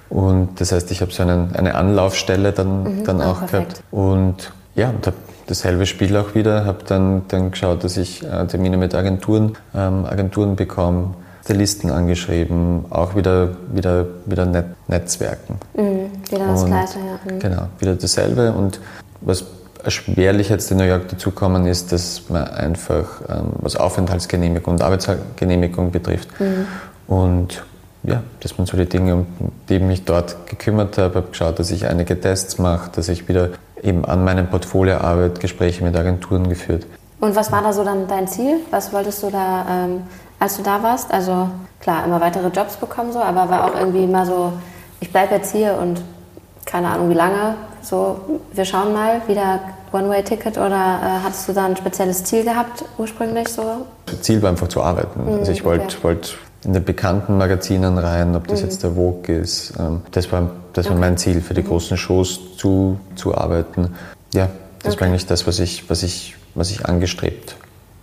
[0.08, 3.68] Und das heißt, ich habe so einen, eine Anlaufstelle dann, mhm, dann auch perfekt.
[3.68, 3.82] gehabt.
[3.90, 8.46] Und ja, und habe dasselbe Spiel auch wieder, habe dann, dann geschaut, dass ich äh,
[8.46, 11.14] Termine mit Agenturen, ähm, Agenturen bekomme,
[11.48, 15.60] Listen angeschrieben, auch wieder, wieder, wieder Net Netzwerken.
[15.74, 17.32] Mhm, wieder das und, Gleiche, ja.
[17.32, 17.38] Mhm.
[17.38, 18.52] Genau, wieder dasselbe.
[18.52, 18.80] Und
[19.20, 19.44] was
[19.86, 25.90] erschwerlich jetzt in New York dazukommen ist, dass man einfach, ähm, was Aufenthaltsgenehmigung und Arbeitsgenehmigung
[25.92, 26.28] betrifft.
[26.38, 26.66] Mhm.
[27.06, 27.64] Und
[28.02, 29.26] ja, das sind so die Dinge, um
[29.68, 31.16] die ich mich dort gekümmert habe.
[31.16, 33.50] habe geschaut, dass ich einige Tests mache, dass ich wieder
[33.82, 36.86] eben an meinem Portfolio arbeite, Gespräche mit Agenturen geführt.
[37.20, 38.60] Und was war da so dann dein Ziel?
[38.70, 40.02] Was wolltest du da, ähm,
[40.38, 41.12] als du da warst?
[41.12, 41.48] Also
[41.80, 44.52] klar, immer weitere Jobs bekommen so, aber war auch irgendwie immer so,
[45.00, 46.02] ich bleibe jetzt hier und
[46.64, 47.54] keine Ahnung wie lange,
[47.86, 48.20] so,
[48.52, 49.60] wir schauen mal, wieder
[49.92, 53.86] One-Way-Ticket oder äh, hattest du da ein spezielles Ziel gehabt ursprünglich so?
[54.06, 55.24] Das Ziel war einfach zu arbeiten.
[55.24, 55.96] Mhm, also ich wollte okay.
[56.02, 58.66] wollt in den bekannten Magazinen rein, ob das mhm.
[58.66, 59.74] jetzt der Vogue ist.
[59.78, 61.68] Ähm, das war, das war mein Ziel, für die mhm.
[61.68, 63.94] großen Shows zu, zu arbeiten.
[64.34, 64.48] Ja,
[64.82, 65.02] das okay.
[65.02, 67.56] war eigentlich das, was ich, was ich, was ich angestrebt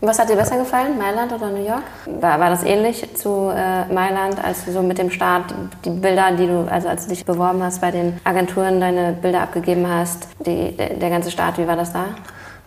[0.05, 1.83] was hat dir besser gefallen, Mailand oder New York?
[2.05, 5.53] War, war das ähnlich zu äh, Mailand, als du so mit dem Start
[5.85, 9.41] die Bilder, die du, also als du dich beworben hast bei den Agenturen, deine Bilder
[9.41, 12.05] abgegeben hast, die, der ganze Start, wie war das da?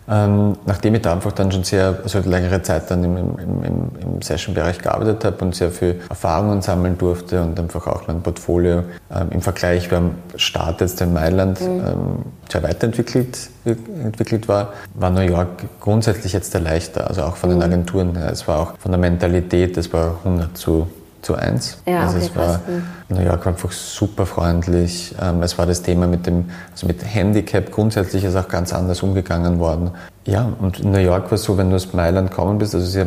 [0.09, 3.91] Ähm, nachdem ich da einfach dann schon sehr, also längere Zeit dann im, im, im,
[4.01, 8.83] im Session-Bereich gearbeitet habe und sehr viel Erfahrungen sammeln durfte und einfach auch mein Portfolio
[9.13, 11.67] ähm, im Vergleich beim Start jetzt in Mailand mhm.
[11.67, 15.49] ähm, sehr weiterentwickelt entwickelt war, war New York
[15.81, 17.65] grundsätzlich jetzt der leichter, also auch von den mhm.
[17.65, 18.31] Agenturen her.
[18.31, 20.87] Es war auch von der Mentalität, es war 100 zu
[21.27, 21.79] zu 1.
[21.85, 22.61] Ja, also okay, es war.
[23.09, 25.13] New York war einfach super freundlich.
[25.21, 29.03] Ähm, es war das Thema mit dem, also mit Handicap grundsätzlich ist auch ganz anders
[29.03, 29.91] umgegangen worden.
[30.25, 32.87] Ja, und in New York war es so, wenn du aus Mailand gekommen bist, also
[32.87, 33.03] sie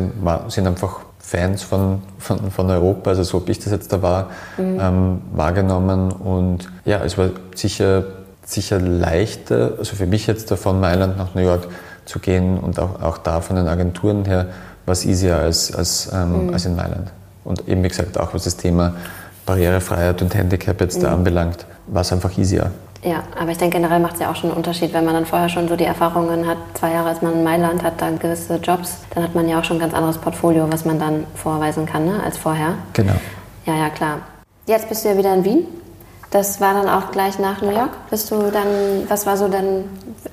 [0.49, 4.29] sind einfach Fans von, von, von Europa, also so ob ich das jetzt da war,
[4.59, 6.11] ähm, wahrgenommen.
[6.11, 8.03] Und ja, es war sicher,
[8.45, 11.67] sicher leichter, also für mich jetzt da von Mailand nach New York
[12.05, 14.47] zu gehen und auch, auch da von den Agenturen her
[14.85, 17.11] war es easier als, als, ähm, als in Mailand.
[17.43, 18.93] Und eben wie gesagt, auch was das Thema
[19.45, 22.71] Barrierefreiheit und Handicap jetzt da anbelangt, war es einfach easier.
[23.03, 25.25] Ja, aber ich denke, generell macht es ja auch schon einen Unterschied, wenn man dann
[25.25, 28.57] vorher schon so die Erfahrungen hat, zwei Jahre ist man in Mailand, hat dann gewisse
[28.57, 31.87] Jobs, dann hat man ja auch schon ein ganz anderes Portfolio, was man dann vorweisen
[31.87, 32.75] kann, ne, als vorher.
[32.93, 33.15] Genau.
[33.65, 34.19] Ja, ja, klar.
[34.67, 35.67] Jetzt bist du ja wieder in Wien.
[36.29, 37.89] Das war dann auch gleich nach New York.
[38.09, 39.83] Bist du dann, was war so dann,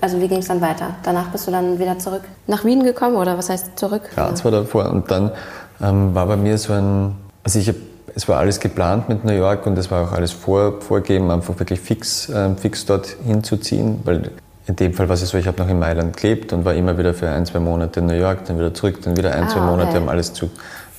[0.01, 0.91] also wie ging es dann weiter?
[1.03, 4.03] Danach bist du dann wieder zurück nach Wien gekommen oder was heißt zurück?
[4.15, 5.33] Graz war davor und dann
[5.81, 7.77] ähm, war bei mir so ein, also ich hab,
[8.15, 11.59] es war alles geplant mit New York und es war auch alles vor, vorgegeben, einfach
[11.59, 14.31] wirklich fix, ähm, fix dort hinzuziehen, weil
[14.67, 16.99] in dem Fall war es so, ich habe noch in Mailand gelebt und war immer
[16.99, 19.49] wieder für ein, zwei Monate in New York, dann wieder zurück, dann wieder ein, Ah,
[19.49, 19.99] zwei Monate, okay.
[19.99, 20.51] um alles zu,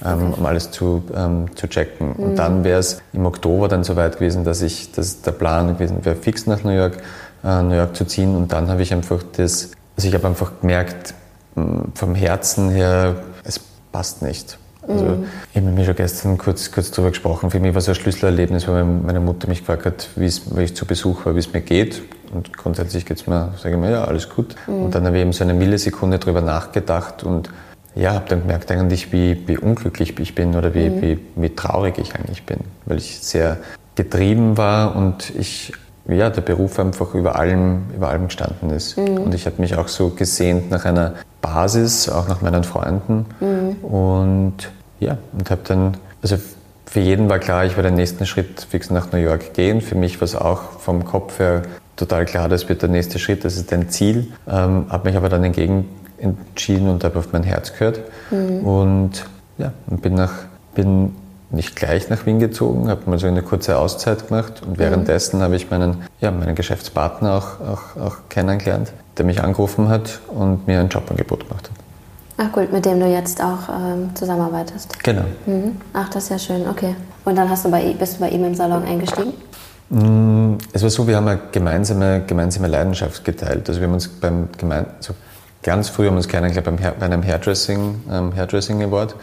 [0.03, 2.13] ähm, um alles zu, ähm, zu checken.
[2.13, 6.03] Und dann wäre es im Oktober dann soweit gewesen, dass ich, dass der Plan gewesen
[6.03, 6.97] wäre, fix nach New York,
[7.43, 10.51] äh, New York zu ziehen und dann habe ich einfach das, also ich habe einfach
[10.61, 11.13] gemerkt,
[11.93, 13.59] vom Herzen her, es
[13.91, 14.57] passt nicht.
[14.89, 17.51] Also, Ich habe mit mir schon gestern kurz, kurz darüber gesprochen.
[17.51, 20.85] Für mich war es ein Schlüsselerlebnis, weil meine Mutter mich gefragt hat, wie ich zu
[20.85, 22.01] Besuch war, wie es mir geht.
[22.33, 24.55] Und grundsätzlich geht es mir, sage ich mir, ja, alles gut.
[24.67, 27.49] Und dann habe ich eben so eine Millisekunde darüber nachgedacht und
[27.95, 31.97] ja, habe dann gemerkt eigentlich, wie, wie unglücklich ich bin oder wie, wie, wie traurig
[31.97, 33.57] ich eigentlich bin, weil ich sehr
[33.95, 35.73] getrieben war und ich
[36.07, 38.97] ja, der Beruf einfach über allem, über allem gestanden ist.
[38.97, 43.25] Und ich habe mich auch so gesehnt nach einer Basis, auch nach meinen Freunden.
[43.83, 46.37] Und ja, und habe dann, also
[46.85, 49.81] für jeden war klar, ich werde den nächsten Schritt fix nach New York gehen.
[49.81, 51.61] Für mich war es auch vom Kopf her
[51.95, 54.31] total klar, das wird der nächste Schritt, das ist ein Ziel.
[54.47, 55.85] Ähm, habe mich aber dann entgegen
[56.17, 58.01] entschieden und habe auf mein Herz gehört.
[58.31, 59.25] Und
[59.57, 60.33] ja, und bin nach,
[60.75, 61.15] bin
[61.51, 65.55] nicht gleich nach Wien gezogen, habe mal so eine kurze Auszeit gemacht und währenddessen habe
[65.55, 70.79] ich meinen, ja, meinen Geschäftspartner auch, auch, auch kennengelernt, der mich angerufen hat und mir
[70.79, 71.78] ein Jobangebot gemacht hat.
[72.41, 75.03] Ach cool, mit dem du jetzt auch ähm, zusammenarbeitest.
[75.03, 75.23] Genau.
[75.45, 75.75] Mhm.
[75.93, 76.95] Ach, das ist ja schön, okay.
[77.25, 79.33] Und dann hast du bei, bist du bei ihm im Salon eingestiegen?
[79.89, 83.67] Mm, Es war so, wir haben eine gemeinsame, gemeinsame Leidenschaft geteilt.
[83.67, 85.13] Also wir haben uns beim gemein, also
[85.63, 89.15] ganz früh haben wir uns kennengelernt beim Hair, bei einem Hairdressing, ähm, Hairdressing Award.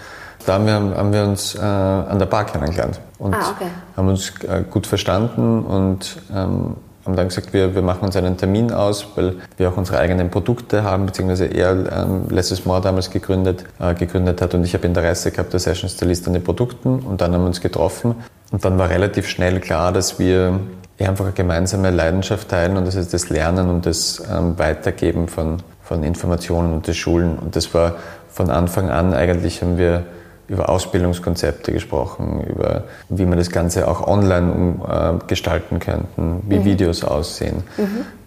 [0.44, 3.68] Da haben wir, haben wir uns äh, an der Bar kennengelernt und Ah, okay.
[3.96, 6.76] haben uns äh, gut verstanden und ähm,
[7.06, 10.30] haben dann gesagt, wir, wir machen uns einen Termin aus, weil wir auch unsere eigenen
[10.30, 14.86] Produkte haben, beziehungsweise er ähm, Lesses More damals gegründet, äh, gegründet hat und ich habe
[14.86, 18.16] Interesse gehabt, der Session Stylist an den Produkten und dann haben wir uns getroffen
[18.50, 20.58] und dann war relativ schnell klar, dass wir
[20.98, 25.58] einfach eine gemeinsame Leidenschaft teilen und das ist das Lernen und das ähm, Weitergeben von,
[25.82, 27.96] von Informationen und das Schulen und das war
[28.30, 30.02] von Anfang an eigentlich haben wir
[30.48, 36.64] über Ausbildungskonzepte gesprochen, über wie man das Ganze auch online um, äh, gestalten könnten, wie
[36.64, 37.64] Videos aussehen.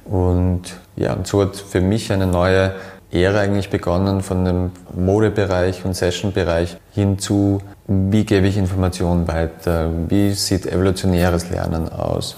[0.05, 0.61] Und
[0.95, 2.73] ja, und so hat für mich eine neue
[3.11, 9.89] Ära eigentlich begonnen von dem Modebereich und Sessionbereich hin zu, wie gebe ich Informationen weiter,
[10.07, 12.35] wie sieht evolutionäres Lernen aus.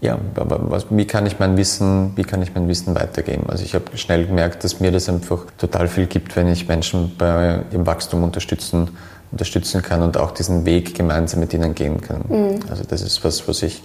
[0.00, 3.44] Ja, aber was, wie kann ich mein Wissen, wie kann ich mein Wissen weitergeben?
[3.48, 7.14] Also ich habe schnell gemerkt, dass mir das einfach total viel gibt, wenn ich Menschen
[7.16, 8.90] bei ihrem Wachstum unterstützen,
[9.32, 12.60] unterstützen kann und auch diesen Weg gemeinsam mit ihnen gehen kann.
[12.70, 13.82] Also das ist was, was ich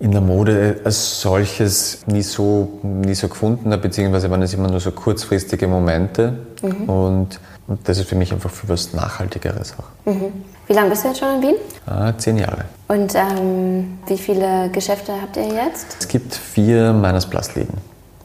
[0.00, 4.68] in der Mode als solches nie so, nie so gefunden habe, beziehungsweise waren es immer
[4.68, 6.38] nur so kurzfristige Momente.
[6.62, 10.12] Und, und das ist für mich einfach für was Nachhaltigeres auch.
[10.68, 11.54] Wie lange bist du jetzt schon in Wien?
[11.86, 12.64] Ah, zehn Jahre.
[12.86, 15.96] Und ähm, wie viele Geschäfte habt ihr jetzt?
[15.98, 17.50] Es gibt vier Minus Plus.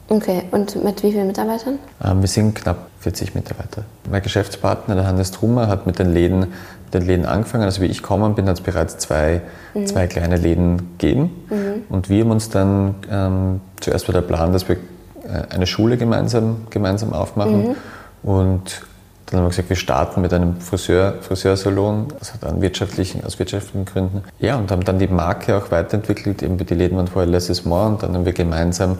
[0.08, 1.78] Okay, und mit wie vielen Mitarbeitern?
[2.04, 3.84] Ähm, Wir sind knapp 40 Mitarbeiter.
[4.10, 7.64] Mein Geschäftspartner, der Hannes Trummer, hat mit den Läden, mit den Läden angefangen.
[7.64, 9.40] Also wie ich gekommen bin, hat es bereits zwei,
[9.86, 11.84] zwei kleine Läden gegeben.
[11.88, 15.96] Und wir haben uns dann, ähm, zuerst war der Plan, dass wir äh, eine Schule
[15.96, 17.76] gemeinsam, gemeinsam aufmachen.
[18.22, 18.82] Und
[19.26, 23.86] dann haben wir gesagt, wir starten mit einem Friseur, Friseursalon, also dann wirtschaftlichen, aus wirtschaftlichen
[23.86, 24.22] Gründen.
[24.38, 26.42] Ja, und haben dann die Marke auch weiterentwickelt.
[26.42, 28.98] Eben die Läden waren vorher Less is More und dann haben wir gemeinsam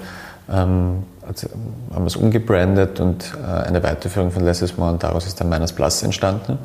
[0.51, 1.49] ähm, also
[1.93, 5.41] haben wir es umgebrandet und äh, eine Weiterführung von Less is More und daraus ist
[5.41, 6.59] dann Minus Plus entstanden.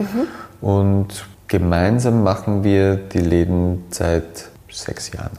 [0.61, 5.31] Und gemeinsam machen wir die Läden seit sechs Jahren.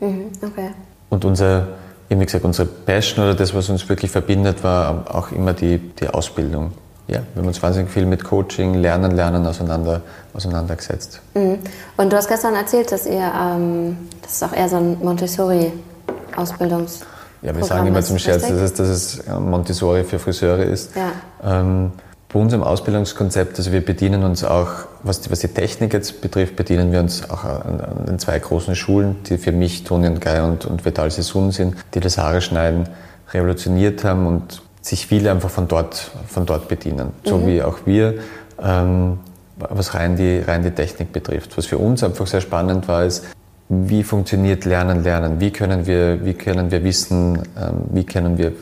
[0.00, 0.70] Mhm, okay.
[1.10, 1.68] Und unser,
[2.08, 6.08] wie gesagt, unsere Passion oder das, was uns wirklich verbindet, war auch immer die, die
[6.08, 6.72] Ausbildung.
[7.06, 10.00] ja, wir haben uns wahnsinnig viel mit Coaching, Lernen, Lernen auseinander,
[10.32, 11.20] auseinandergesetzt.
[11.34, 11.58] Mhm.
[11.98, 17.02] Und du hast gestern erzählt, dass ihr, ähm, das ist auch eher so ein Montessori-Ausbildungs-
[17.44, 20.92] ja, wir sagen immer zum Scherz, dass es, dass es Montessori für Friseure ist.
[20.96, 21.60] Ja.
[21.60, 21.92] Ähm,
[22.32, 24.70] bei unserem Ausbildungskonzept, also wir bedienen uns auch,
[25.04, 28.38] was die, was die Technik jetzt betrifft, bedienen wir uns auch an, an den zwei
[28.38, 32.18] großen Schulen, die für mich Toni und Guy und, und Vital Sisson sind, die das
[32.18, 32.88] Haare schneiden
[33.32, 37.10] revolutioniert haben und sich viele einfach von dort, von dort bedienen.
[37.24, 37.46] So Mhm.
[37.46, 38.14] wie auch wir,
[38.60, 39.18] ähm,
[39.56, 41.56] was rein die, rein die Technik betrifft.
[41.56, 43.24] Was für uns einfach sehr spannend war, ist,
[43.68, 45.40] wie funktioniert Lernen, Lernen?
[45.40, 48.52] Wie können wir, wie können wir Wissen, ähm, wie können wir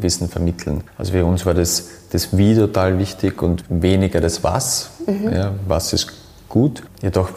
[0.00, 0.84] Wissen vermitteln?
[0.96, 4.90] Also für uns war das, das Wie total wichtig und weniger das Was.
[5.32, 6.12] Ja, was ist
[6.48, 6.82] gut?
[7.00, 7.30] Jedoch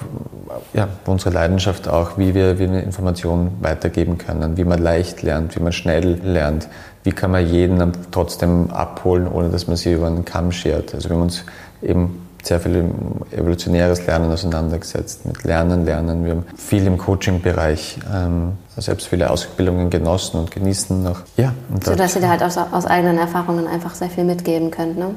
[0.73, 5.55] ja, unsere Leidenschaft auch, wie wir, wie wir Informationen weitergeben können, wie man leicht lernt,
[5.55, 6.67] wie man schnell lernt,
[7.03, 10.93] wie kann man jeden trotzdem abholen, ohne dass man sie über einen Kamm schert.
[10.93, 11.43] Also wir haben uns
[11.81, 12.91] eben sehr viel
[13.31, 16.23] evolutionäres Lernen auseinandergesetzt, mit Lernen, Lernen.
[16.25, 21.21] Wir haben viel im Coaching-Bereich, ähm, selbst viele Ausbildungen genossen und genießen noch.
[21.37, 24.71] Ja, und So dass ihr da halt aus, aus eigenen Erfahrungen einfach sehr viel mitgeben
[24.71, 25.15] könnt, ne?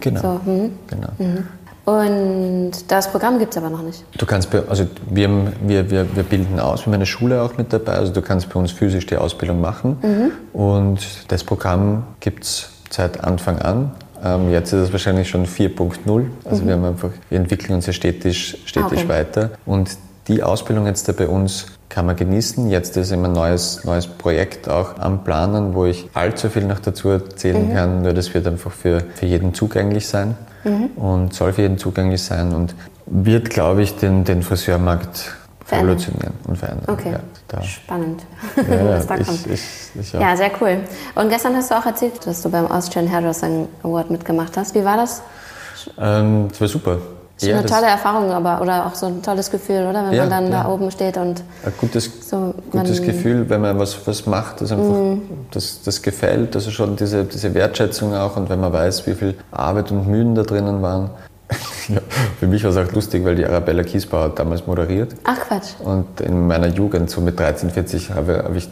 [0.00, 0.72] genau, So, mhm.
[0.88, 1.08] genau.
[1.84, 4.04] Und das Programm gibt es aber noch nicht.
[4.16, 5.28] Du kannst also wir,
[5.62, 8.48] wir, wir, wir bilden aus, wir haben eine Schule auch mit dabei, also du kannst
[8.48, 13.92] bei uns physisch die Ausbildung machen und das Programm gibt es seit Anfang an.
[14.24, 17.92] Ähm, jetzt ist es wahrscheinlich schon 4.0, also wir haben einfach, wir entwickeln uns ja
[17.92, 19.08] stetig, stetig Okay.
[19.08, 19.90] weiter und
[20.28, 22.70] die Ausbildung jetzt da bei uns kann man genießen.
[22.70, 26.80] Jetzt ist immer ein neues, neues Projekt auch am Planen, wo ich allzu viel noch
[26.80, 28.02] dazu erzählen kann.
[28.02, 30.34] Nur das wird einfach für, für jeden zugänglich sein
[30.96, 32.74] und soll für jeden zugänglich sein und
[33.06, 35.96] wird, glaube ich, den, den Friseurmarkt Verändern.
[35.96, 36.84] revolutionieren und verändern.
[36.88, 37.12] Okay.
[37.12, 38.22] Ja, da, Spannend,
[38.56, 39.46] ja, was da ich, kommt.
[39.46, 39.62] ich,
[39.98, 40.12] ich.
[40.12, 40.78] Ja, sehr cool.
[41.14, 44.74] Und gestern hast du auch erzählt, dass du beim Austrian Hairdressing Award mitgemacht hast.
[44.74, 45.22] Wie war das?
[45.98, 46.98] Ähm, das war super.
[47.36, 50.04] Das ist Ja, eine tolle Erfahrung, aber oder auch so ein tolles Gefühl, oder?
[50.06, 50.62] Wenn Ja, man dann ja.
[50.62, 54.70] da oben steht und ein gutes, so gutes Gefühl, wenn man was, was macht, das
[54.70, 55.22] einfach Mhm.
[55.50, 59.34] das, das gefällt, also schon diese, diese Wertschätzung auch und wenn man weiß, wie viel
[59.50, 61.10] Arbeit und Mühen da drinnen waren.
[61.88, 62.00] Ja,
[62.40, 65.70] für mich war es auch lustig, weil die Arabella Kiesbauer hat damals moderiert Ach Quatsch.
[65.82, 68.68] und in meiner Jugend, so mit 13, 40, habe, habe ich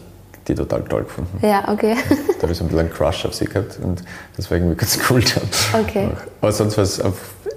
[0.49, 1.39] die total toll gefunden.
[1.47, 1.95] Ja, okay.
[2.37, 4.03] Da habe ich so ein bisschen einen Crush auf sie gehabt und
[4.37, 5.23] das war irgendwie ganz cool.
[5.23, 5.81] Dann.
[5.83, 6.09] Okay.
[6.41, 7.01] Aber sonst war es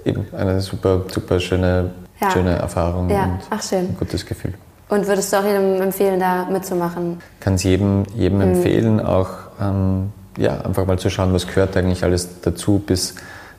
[0.04, 1.90] eben eine super, super schöne,
[2.20, 2.30] Ja.
[2.30, 3.80] schöne Erfahrung Ja, und ach schön.
[3.80, 4.54] ein gutes Gefühl.
[4.88, 7.18] Und würdest du auch jedem empfehlen, da mitzumachen?
[7.40, 8.44] kann es jedem, jedem Mhm.
[8.54, 13.16] empfehlen, auch ähm, ja, einfach mal zu schauen, was gehört eigentlich alles dazu, bis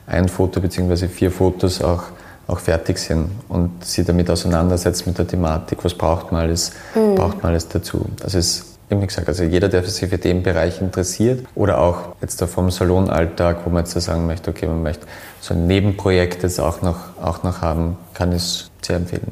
[0.08, 1.08] ein Foto bzw.
[1.08, 2.04] vier Fotos auch,
[2.46, 7.14] auch fertig sind und sie damit auseinandersetzt mit der Thematik, was braucht man alles, Mhm.
[7.14, 8.06] braucht man alles dazu.
[8.20, 12.40] Das ist, wie gesagt, also jeder, der sich für den Bereich interessiert oder auch jetzt
[12.40, 15.06] da vom Salonalltag, wo man jetzt da sagen möchte, okay, man möchte
[15.40, 19.26] so ein Nebenprojekt jetzt auch noch, auch noch haben, kann ich es sehr empfehlen.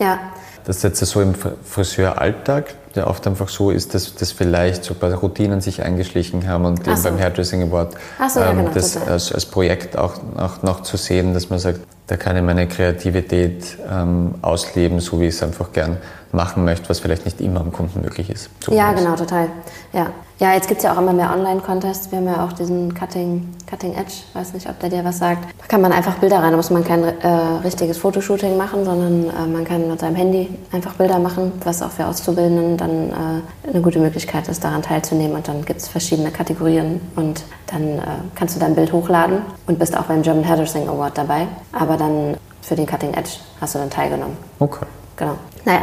[0.00, 0.06] Ja.
[0.06, 0.18] Ja,
[0.64, 4.84] Das ist jetzt so im Fr- Friseuralltag, der oft einfach so ist, dass, dass vielleicht
[4.84, 7.08] so ein paar Routinen sich eingeschlichen haben und eben so.
[7.08, 7.94] beim Hairdressing Award
[8.28, 11.80] so, ja, genau, das als, als Projekt auch, auch noch zu sehen, dass man sagt,
[12.06, 15.98] da kann ich meine Kreativität ähm, ausleben, so wie ich es einfach gern
[16.36, 18.50] machen möchte, was vielleicht nicht immer am Kunden möglich ist.
[18.68, 18.98] Ja, ist.
[18.98, 19.48] genau, total.
[19.92, 22.12] Ja, ja jetzt gibt es ja auch immer mehr Online-Contests.
[22.12, 25.48] Wir haben ja auch diesen Cutting, Cutting Edge, weiß nicht, ob der dir was sagt.
[25.58, 27.28] Da kann man einfach Bilder rein, da muss man kein äh,
[27.64, 31.90] richtiges Fotoshooting machen, sondern äh, man kann mit seinem Handy einfach Bilder machen, was auch
[31.90, 35.36] für Auszubildenden dann äh, eine gute Möglichkeit ist, daran teilzunehmen.
[35.36, 38.02] Und dann gibt es verschiedene Kategorien und dann äh,
[38.34, 41.48] kannst du dein Bild hochladen und bist auch beim German Hairdressing Award dabei.
[41.72, 44.36] Aber dann für den Cutting Edge hast du dann teilgenommen.
[44.58, 44.84] Okay.
[45.16, 45.36] Genau.
[45.64, 45.80] Naja.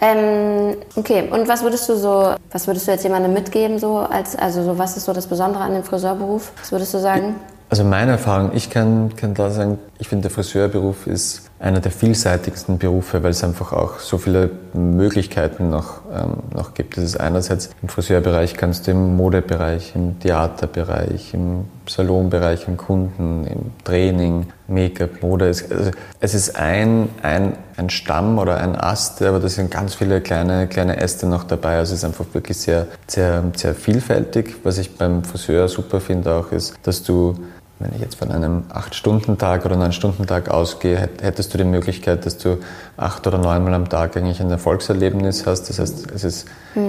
[0.00, 4.36] Ähm, okay, und was würdest du so, was würdest du jetzt jemandem mitgeben, so als,
[4.36, 6.52] also so, was ist so das Besondere an dem Friseurberuf?
[6.60, 7.36] Was würdest du sagen?
[7.70, 11.90] Also meine Erfahrung, ich kann, kann da sagen, ich finde der Friseurberuf ist einer der
[11.90, 16.96] vielseitigsten Berufe, weil es einfach auch so viele Möglichkeiten noch, ähm, noch gibt.
[16.96, 23.46] Das ist einerseits im Friseurbereich kannst du im Modebereich, im Theaterbereich, im Salonbereich, im Kunden,
[23.46, 25.48] im Training, Make-up, Mode.
[25.48, 29.94] Es, also es ist ein, ein, ein Stamm oder ein Ast, aber da sind ganz
[29.94, 31.78] viele kleine, kleine Äste noch dabei.
[31.78, 34.56] Also es ist einfach wirklich sehr, sehr, sehr vielfältig.
[34.62, 37.34] Was ich beim Friseur super finde auch ist, dass du
[37.78, 42.38] wenn ich jetzt von einem 8-Stunden-Tag oder 9-Stunden-Tag ausgehe, hätt- hättest du die Möglichkeit, dass
[42.38, 42.58] du
[42.96, 45.68] acht oder neunmal am Tag eigentlich ein Erfolgserlebnis hast.
[45.68, 46.46] Das heißt, es ist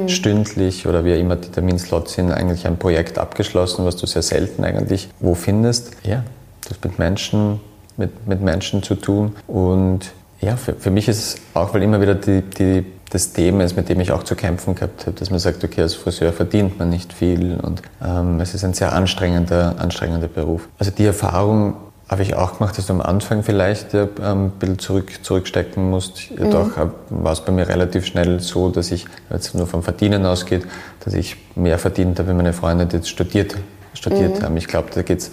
[0.07, 4.63] stündlich oder wie immer die Terminslots sind, eigentlich ein Projekt abgeschlossen, was du sehr selten
[4.63, 5.91] eigentlich wo findest.
[6.03, 6.23] Ja,
[6.65, 7.59] du hast mit Menschen,
[7.97, 11.99] mit, mit Menschen zu tun und ja, für, für mich ist es auch, weil immer
[11.99, 15.29] wieder die, die das Thema ist, mit dem ich auch zu kämpfen gehabt habe, dass
[15.29, 18.93] man sagt, okay, als Friseur verdient man nicht viel und ähm, es ist ein sehr
[18.93, 20.67] anstrengender, anstrengender Beruf.
[20.77, 21.75] Also die Erfahrung
[22.09, 26.29] habe ich auch gemacht, dass du am Anfang vielleicht ähm, ein bisschen zurück, zurückstecken musst.
[26.29, 26.91] Jedoch mhm.
[27.09, 30.65] war es bei mir relativ schnell so, dass ich, wenn es nur vom Verdienen ausgeht,
[31.03, 33.57] dass ich mehr verdient habe, wenn meine Freunde die jetzt studiert,
[33.93, 34.43] studiert mhm.
[34.43, 34.57] haben.
[34.57, 35.31] Ich glaube, da geht es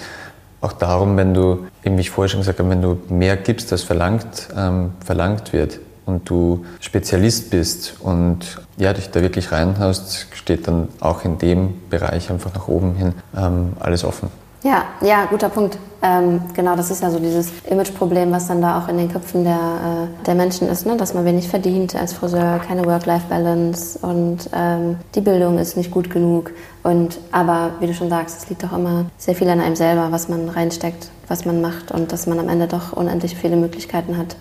[0.61, 3.83] auch darum, wenn du, wie ich vorher schon gesagt habe, wenn du mehr gibst, als
[3.83, 10.69] verlangt, ähm, verlangt wird und du Spezialist bist und ja, dich da wirklich reinhaust, steht
[10.69, 14.29] dann auch in dem Bereich einfach nach oben hin ähm, alles offen.
[14.65, 15.77] Ja, ja, guter Punkt.
[16.01, 19.45] Ähm, genau, das ist ja so dieses Imageproblem, was dann da auch in den Köpfen
[19.45, 20.97] der, äh, der Menschen ist, ne?
[20.97, 26.09] dass man wenig verdient als Friseur, keine Work-Life-Balance und ähm, die Bildung ist nicht gut
[26.09, 26.51] genug.
[26.83, 30.11] Und aber wie du schon sagst, es liegt auch immer sehr viel an einem selber,
[30.11, 34.17] was man reinsteckt, was man macht und dass man am Ende doch unendlich viele Möglichkeiten
[34.17, 34.37] hat.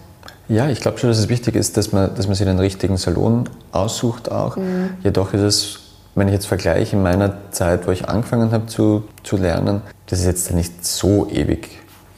[0.49, 2.97] Ja, ich glaube schon, dass es wichtig ist, dass man, dass man sich den richtigen
[2.97, 4.57] Salon aussucht auch.
[4.57, 4.89] Mhm.
[5.03, 5.79] Jedoch ist es
[6.15, 10.19] wenn ich jetzt vergleiche in meiner Zeit, wo ich angefangen habe zu, zu lernen, das
[10.19, 11.69] ist jetzt nicht so ewig,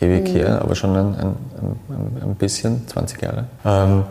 [0.01, 0.37] ewig mhm.
[0.37, 1.35] her, aber schon ein, ein,
[1.89, 3.45] ein, ein, bisschen, 20 Jahre.
[3.63, 4.03] Ähm,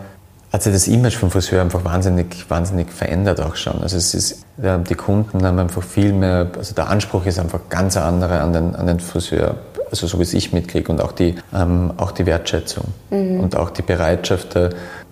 [0.52, 3.82] hat sich das Image vom Friseur einfach wahnsinnig, wahnsinnig verändert auch schon.
[3.82, 7.96] Also es ist, die Kunden haben einfach viel mehr, also der Anspruch ist einfach ganz
[7.96, 9.56] anderer an den, an den Friseur,
[9.90, 13.40] also so wie es ich mitkriege und auch die, ähm, auch die Wertschätzung mhm.
[13.40, 14.56] und auch die Bereitschaft,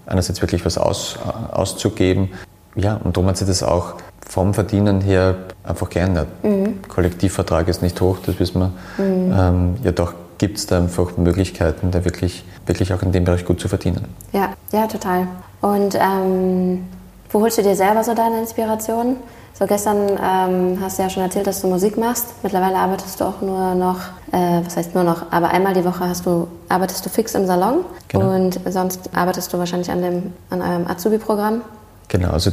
[0.07, 1.18] einerseits wirklich was aus,
[1.53, 2.31] auszugeben.
[2.75, 3.95] Ja, und darum hat sich das auch
[4.29, 6.29] vom Verdienen her einfach geändert.
[6.43, 6.81] Mhm.
[6.89, 9.05] Kollektivvertrag ist nicht hoch, das wissen wir.
[9.05, 9.35] Mhm.
[9.37, 13.45] Ähm, ja, doch gibt es da einfach Möglichkeiten, da wirklich, wirklich auch in dem Bereich
[13.45, 14.07] gut zu verdienen.
[14.33, 15.29] Ja, ja, total.
[15.61, 16.85] Und ähm,
[17.31, 19.16] wo holst du dir selber so deine Inspiration?
[19.55, 22.34] So gestern ähm, hast du ja schon erzählt, dass du Musik machst.
[22.42, 23.98] Mittlerweile arbeitest du auch nur noch,
[24.32, 27.46] äh, was heißt nur noch, aber einmal die Woche hast du, arbeitest du fix im
[27.46, 28.34] Salon genau.
[28.34, 31.61] und sonst arbeitest du wahrscheinlich an, dem, an eurem Azubi-Programm.
[32.09, 32.50] Genau, also,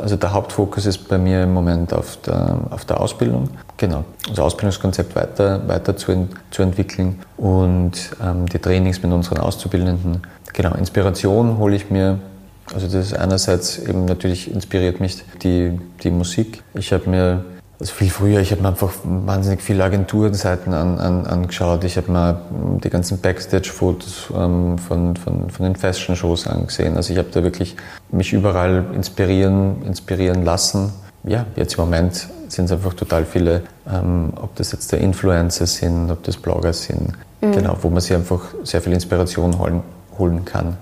[0.00, 3.50] also der Hauptfokus ist bei mir im Moment auf der, auf der Ausbildung.
[3.76, 10.22] Genau, also Ausbildungskonzept weiter, weiter zu, zu entwickeln und ähm, die Trainings mit unseren Auszubildenden.
[10.52, 12.18] Genau, Inspiration hole ich mir
[12.74, 16.62] also das ist einerseits eben natürlich inspiriert mich die, die Musik.
[16.74, 17.44] Ich habe mir
[17.78, 21.84] also viel früher, ich habe mir einfach wahnsinnig viele Agenturseiten an, an, angeschaut.
[21.84, 22.40] Ich habe mir
[22.82, 26.96] die ganzen Backstage-Fotos ähm, von, von, von den Fashion-Shows angesehen.
[26.96, 27.76] Also ich habe da wirklich
[28.10, 30.92] mich überall inspirieren, inspirieren lassen.
[31.24, 33.62] Ja, jetzt im Moment sind es einfach total viele,
[33.92, 37.12] ähm, ob das jetzt der Influencer sind, ob das Blogger sind,
[37.42, 37.52] mhm.
[37.52, 39.82] genau, wo man sich einfach sehr viel Inspiration holen,
[40.18, 40.78] holen kann.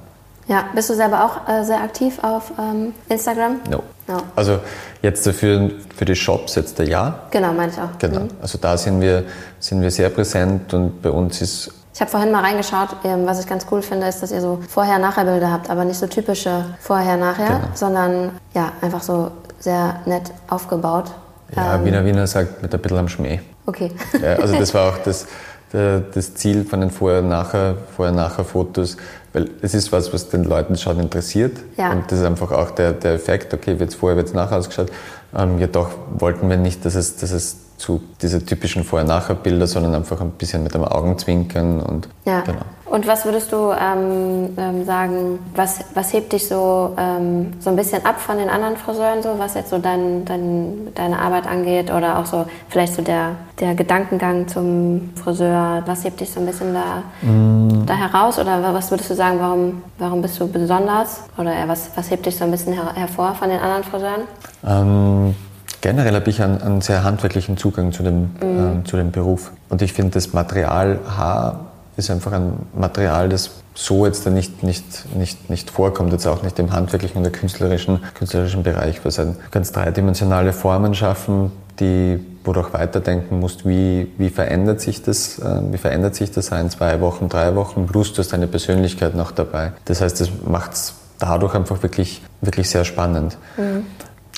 [0.46, 3.60] Ja, bist du selber auch äh, sehr aktiv auf ähm, Instagram?
[3.70, 3.82] No.
[4.06, 4.18] no.
[4.36, 4.58] Also
[5.02, 7.20] jetzt für, für die Shops jetzt der Ja.
[7.30, 7.98] Genau, meine ich auch.
[7.98, 8.20] Genau.
[8.20, 8.28] Mhm.
[8.42, 9.24] Also da sind wir,
[9.58, 13.38] sind wir sehr präsent und bei uns ist ich habe vorhin mal reingeschaut, ähm, was
[13.38, 17.46] ich ganz cool finde, ist, dass ihr so Vorher-Nachher-Bilder habt, aber nicht so typische Vorher-Nachher,
[17.46, 17.68] genau.
[17.74, 19.30] sondern ja, einfach so
[19.60, 21.12] sehr nett aufgebaut.
[21.54, 23.40] Ja, ähm, Wiener Wiener sagt mit ein bisschen am Schmäh.
[23.66, 23.92] Okay.
[24.20, 25.26] Ja, also das war auch das,
[25.74, 28.96] das Ziel von den Vorher-Nachher, Vorher-Nachher-Fotos,
[29.32, 31.58] weil es ist was, was den Leuten schon interessiert.
[31.76, 31.90] Ja.
[31.90, 34.58] Und das ist einfach auch der, der Effekt, okay, wird es vorher, wird es nachher
[34.58, 34.92] ausgeschaut.
[35.36, 40.20] Ähm, jedoch wollten wir nicht, dass es, dass es zu diese typischen Vorher-Nachher-Bilder, sondern einfach
[40.20, 42.42] ein bisschen mit dem Augenzwinkern und ja.
[42.42, 42.62] genau.
[42.94, 47.74] Und was würdest du ähm, ähm, sagen, was, was hebt dich so, ähm, so ein
[47.74, 51.90] bisschen ab von den anderen Friseuren, so, was jetzt so dein, dein, deine Arbeit angeht
[51.90, 56.46] oder auch so vielleicht so der, der Gedankengang zum Friseur, was hebt dich so ein
[56.46, 57.84] bisschen da, mm.
[57.84, 62.12] da heraus oder was würdest du sagen, warum, warum bist du besonders oder was, was
[62.12, 64.22] hebt dich so ein bisschen her hervor von den anderen Friseuren?
[64.64, 65.34] Ähm,
[65.80, 68.82] generell habe ich einen, einen, sehr handwerklichen Zugang zu dem, mm.
[68.82, 73.50] äh, zu dem Beruf und ich finde das Material Haar ist einfach ein Material, das
[73.74, 78.00] so jetzt nicht, nicht, nicht, nicht vorkommt, jetzt auch nicht im handwerklichen und der künstlerischen,
[78.14, 84.12] künstlerischen Bereich, was ein ganz dreidimensionale Formen schaffen, die, wo du auch weiterdenken musst, wie,
[84.16, 88.12] wie verändert sich das, äh, wie verändert sich das in zwei Wochen, drei Wochen, plus
[88.12, 89.72] du hast deine Persönlichkeit noch dabei.
[89.86, 93.36] Das heißt, das macht es dadurch einfach wirklich, wirklich sehr spannend.
[93.56, 93.86] Mhm.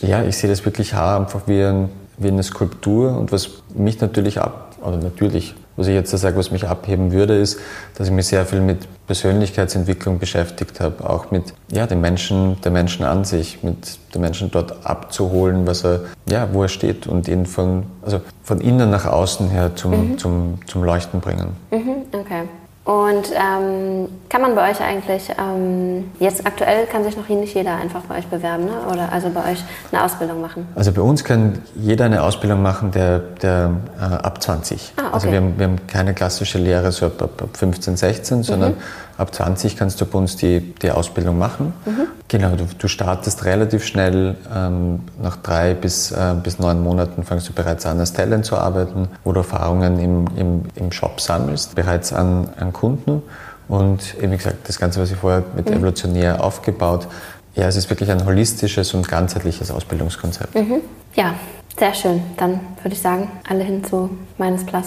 [0.00, 1.88] Ja, ich sehe das wirklich einfach wie, ein,
[2.18, 6.36] wie eine Skulptur und was mich natürlich ab, oder natürlich was ich jetzt da sage,
[6.36, 7.60] was mich abheben würde, ist,
[7.96, 12.72] dass ich mich sehr viel mit Persönlichkeitsentwicklung beschäftigt habe, auch mit ja, dem Menschen, der
[12.72, 17.28] Menschen an sich, mit dem Menschen dort abzuholen, was er, ja, wo er steht und
[17.28, 20.18] ihn von, also von innen nach außen her zum, mhm.
[20.18, 21.48] zum, zum Leuchten bringen.
[21.70, 22.44] Mhm, okay.
[22.86, 27.74] Und ähm, kann man bei euch eigentlich, ähm, jetzt aktuell kann sich noch nicht jeder
[27.74, 28.74] einfach bei euch bewerben, ne?
[28.88, 30.68] oder also bei euch eine Ausbildung machen?
[30.76, 34.92] Also bei uns kann jeder eine Ausbildung machen, der, der äh, ab 20.
[34.94, 35.14] Ah, okay.
[35.14, 38.78] Also wir haben, wir haben keine klassische Lehre so ab, ab 15, 16, sondern mhm.
[39.18, 41.72] Ab 20 kannst du bei uns die, die Ausbildung machen.
[41.84, 42.06] Mhm.
[42.28, 44.36] Genau, du, du, startest relativ schnell.
[44.54, 48.56] Ähm, nach drei bis, äh, bis neun Monaten fängst du bereits an, als Talent zu
[48.56, 53.22] arbeiten, wo du Erfahrungen im, im, im Shop sammelst, bereits an, an Kunden.
[53.68, 55.76] Und eben wie gesagt, das Ganze, was ich vorher mit mhm.
[55.76, 57.08] evolutionär aufgebaut,
[57.54, 60.54] ja, es ist wirklich ein holistisches und ganzheitliches Ausbildungskonzept.
[60.54, 60.82] Mhm.
[61.14, 61.34] Ja,
[61.78, 62.22] sehr schön.
[62.36, 64.86] Dann würde ich sagen, alle hin zu meines Plus.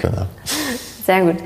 [0.00, 0.26] genau.
[1.08, 1.36] Sehr gut.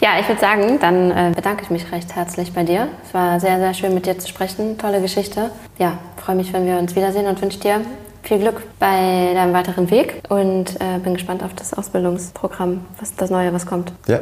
[0.00, 2.88] Ja, ich würde sagen, dann äh, bedanke ich mich recht herzlich bei dir.
[3.06, 4.76] Es war sehr, sehr schön mit dir zu sprechen.
[4.76, 5.50] Tolle Geschichte.
[5.78, 7.80] Ja, freue mich, wenn wir uns wiedersehen und wünsche dir
[8.22, 13.30] viel Glück bei deinem weiteren Weg und äh, bin gespannt auf das Ausbildungsprogramm, was das
[13.30, 13.92] Neue, was kommt.
[14.06, 14.20] Ja,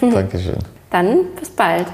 [0.00, 0.58] danke schön.
[0.90, 1.86] dann bis bald.